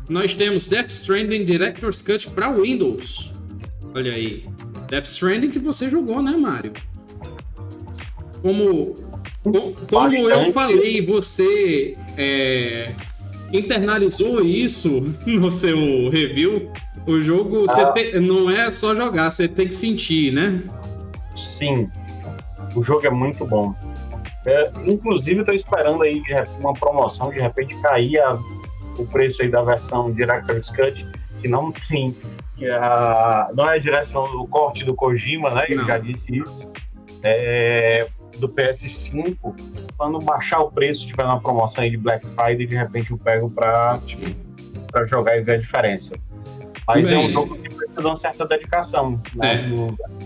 [0.09, 3.31] Nós temos Death Stranding Director's Cut para Windows.
[3.95, 4.45] Olha aí.
[4.89, 6.73] Death Stranding que você jogou, né, Mário?
[8.41, 8.95] Como,
[9.43, 12.93] como, como eu falei, você é,
[13.51, 16.71] internalizou isso no seu review.
[17.05, 17.91] O jogo ah.
[17.91, 20.61] te, não é só jogar, você tem que sentir, né?
[21.35, 21.89] Sim.
[22.75, 23.73] O jogo é muito bom.
[24.45, 26.21] É, inclusive, estou esperando aí
[26.59, 28.33] uma promoção, de repente cair a,
[28.97, 31.05] o preço aí da versão Director's Cut,
[31.41, 32.15] que não tem.
[32.55, 35.65] Que a, não é a direção do corte do Kojima, né?
[35.67, 36.71] Ele já disse isso.
[37.23, 38.07] É,
[38.37, 39.35] do PS5,
[39.97, 43.49] quando baixar o preço, tiver uma promoção aí de Black Friday, de repente eu pego
[43.49, 43.99] para
[45.05, 46.15] jogar e ver a diferença.
[46.87, 49.21] Mas Bem, é um jogo que precisa de uma certa dedicação.
[49.35, 49.55] Né?
[49.55, 50.21] É.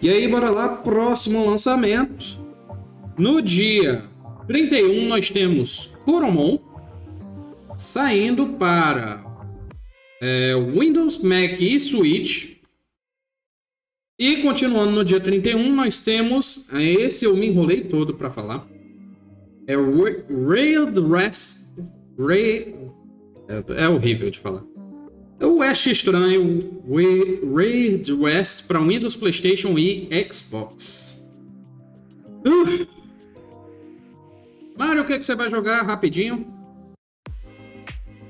[0.00, 2.38] E aí, bora lá, próximo lançamento.
[3.16, 4.04] No dia
[4.46, 6.58] 31, nós temos Coromon
[7.76, 9.24] saindo para
[10.20, 12.57] é, Windows, Mac e Switch.
[14.18, 16.68] E continuando no dia 31, nós temos.
[16.72, 18.66] É, esse eu me enrolei todo para falar.
[19.64, 21.68] É Railed Rest.
[22.18, 22.92] Rail,
[23.46, 24.64] é, é horrível de falar.
[25.38, 26.82] É o West Estranho
[27.54, 31.30] Raid West para Windows, PlayStation e Xbox.
[32.44, 32.88] Uf.
[34.76, 36.44] Mario, o que, é que você vai jogar rapidinho?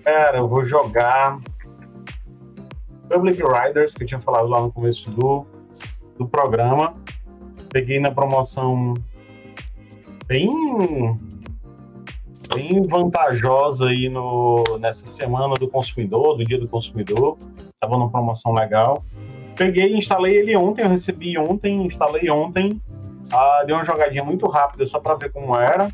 [0.04, 1.40] Cara, eu vou jogar
[3.08, 5.46] Public Riders, que eu tinha falado lá no começo do,
[6.18, 6.94] do programa.
[7.70, 8.94] Peguei na promoção
[10.26, 10.50] bem
[12.54, 17.36] bem vantajosa aí no, nessa semana do consumidor, do dia do consumidor.
[17.74, 19.04] Estava numa promoção legal.
[19.54, 22.80] Peguei e instalei ele ontem, eu recebi ontem, instalei ontem.
[23.32, 25.88] Ah, dei uma jogadinha muito rápida só para ver como era.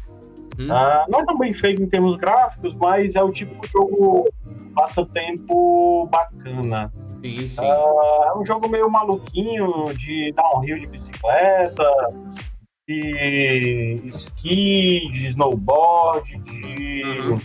[0.59, 0.71] Hum.
[0.71, 4.29] Ah, não é tão bem feito em termos gráficos, mas é o tipo de jogo
[4.75, 6.93] passatempo bacana.
[7.25, 7.65] Sim, sim.
[7.65, 11.91] Ah, é um jogo meio maluquinho de downhill de bicicleta,
[12.87, 17.41] de esqui, de snowboard, de uhum.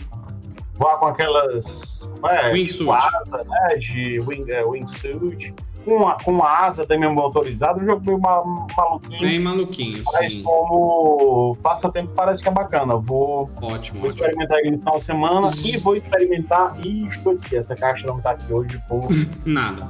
[0.74, 2.90] voar com aquelas é, wingsuit.
[3.30, 5.54] Né, de wing, é, wingsuit,
[5.84, 9.20] com a, com uma asa também motorizada, um jogo meio maluquinho.
[9.20, 10.42] Bem maluquinho, mas sim.
[10.42, 12.96] como passatempo parece que é bacana.
[12.96, 17.56] Vou, ótimo, vou experimentar ele no final de semana e vou experimentar isto aqui.
[17.56, 19.08] Essa caixa não tá aqui hoje por...
[19.44, 19.88] Nada.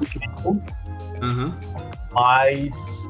[1.23, 1.53] Uhum.
[2.13, 3.09] Mas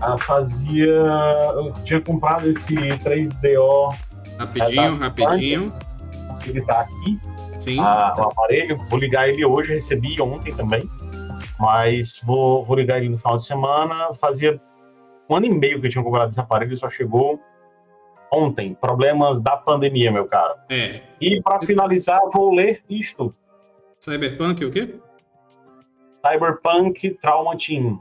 [0.00, 0.86] ah, fazia.
[0.86, 3.96] Eu tinha comprado esse 3DO.
[4.38, 5.72] Rapidinho, é, rapidinho.
[6.46, 7.20] Ele tá aqui.
[7.58, 7.80] Sim.
[7.80, 8.78] A, o aparelho.
[8.88, 10.88] Vou ligar ele hoje, recebi ontem também.
[11.58, 14.14] Mas vou, vou ligar ele no final de semana.
[14.14, 14.60] Fazia
[15.28, 17.40] um ano e meio que eu tinha comprado esse aparelho, só chegou
[18.32, 18.74] ontem.
[18.74, 20.54] Problemas da pandemia, meu caro.
[20.68, 21.00] É.
[21.20, 23.34] E para finalizar, vou ler isto.
[24.00, 24.94] Cyberpunk o quê?
[26.24, 27.98] Cyberpunk Trauma Team.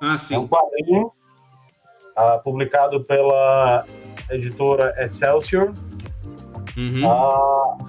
[0.00, 0.34] Ah, sim.
[0.34, 3.84] É um quadrinho uh, publicado pela
[4.30, 5.72] editora Excelsior.
[6.76, 7.06] Uhum.
[7.06, 7.88] Uh,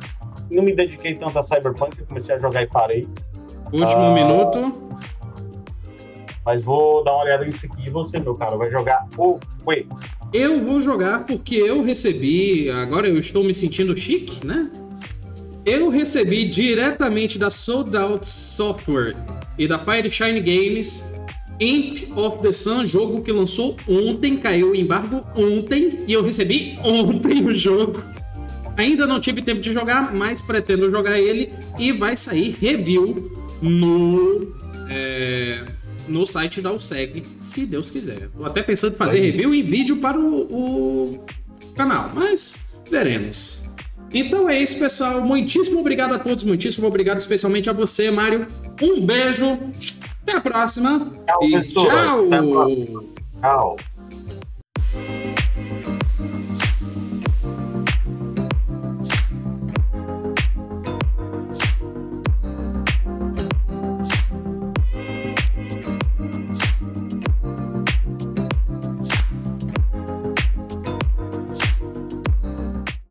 [0.50, 3.08] não me dediquei tanto a Cyberpunk, comecei a jogar e parei.
[3.72, 4.90] Último uh, minuto.
[6.46, 7.88] Mas vou dar uma olhada nisso aqui.
[7.88, 9.86] E você, meu cara, vai jogar o quê?
[10.34, 12.70] Eu vou jogar porque eu recebi.
[12.70, 14.70] Agora eu estou me sentindo chique, né?
[15.66, 19.16] Eu recebi diretamente da Sold Out Software
[19.58, 21.08] e da Fire Shine Games
[21.60, 26.80] Imp of the Sun, jogo que lançou ontem, caiu o embargo ontem e eu recebi
[26.84, 28.02] ontem o jogo.
[28.78, 34.54] Ainda não tive tempo de jogar, mas pretendo jogar ele e vai sair review no,
[34.90, 35.64] é,
[36.08, 38.30] no site da USEG, se Deus quiser.
[38.36, 41.26] Tô até pensando em fazer review em vídeo para o, o
[41.76, 43.70] canal, mas veremos.
[44.12, 45.22] Então é isso, pessoal.
[45.22, 48.48] Muitíssimo obrigado a todos, muitíssimo obrigado especialmente a você, Mário.
[48.82, 49.60] Um beijo
[50.24, 51.12] até a próxima.
[51.26, 52.30] Tchau, e tchau.
[53.42, 53.78] Tchau.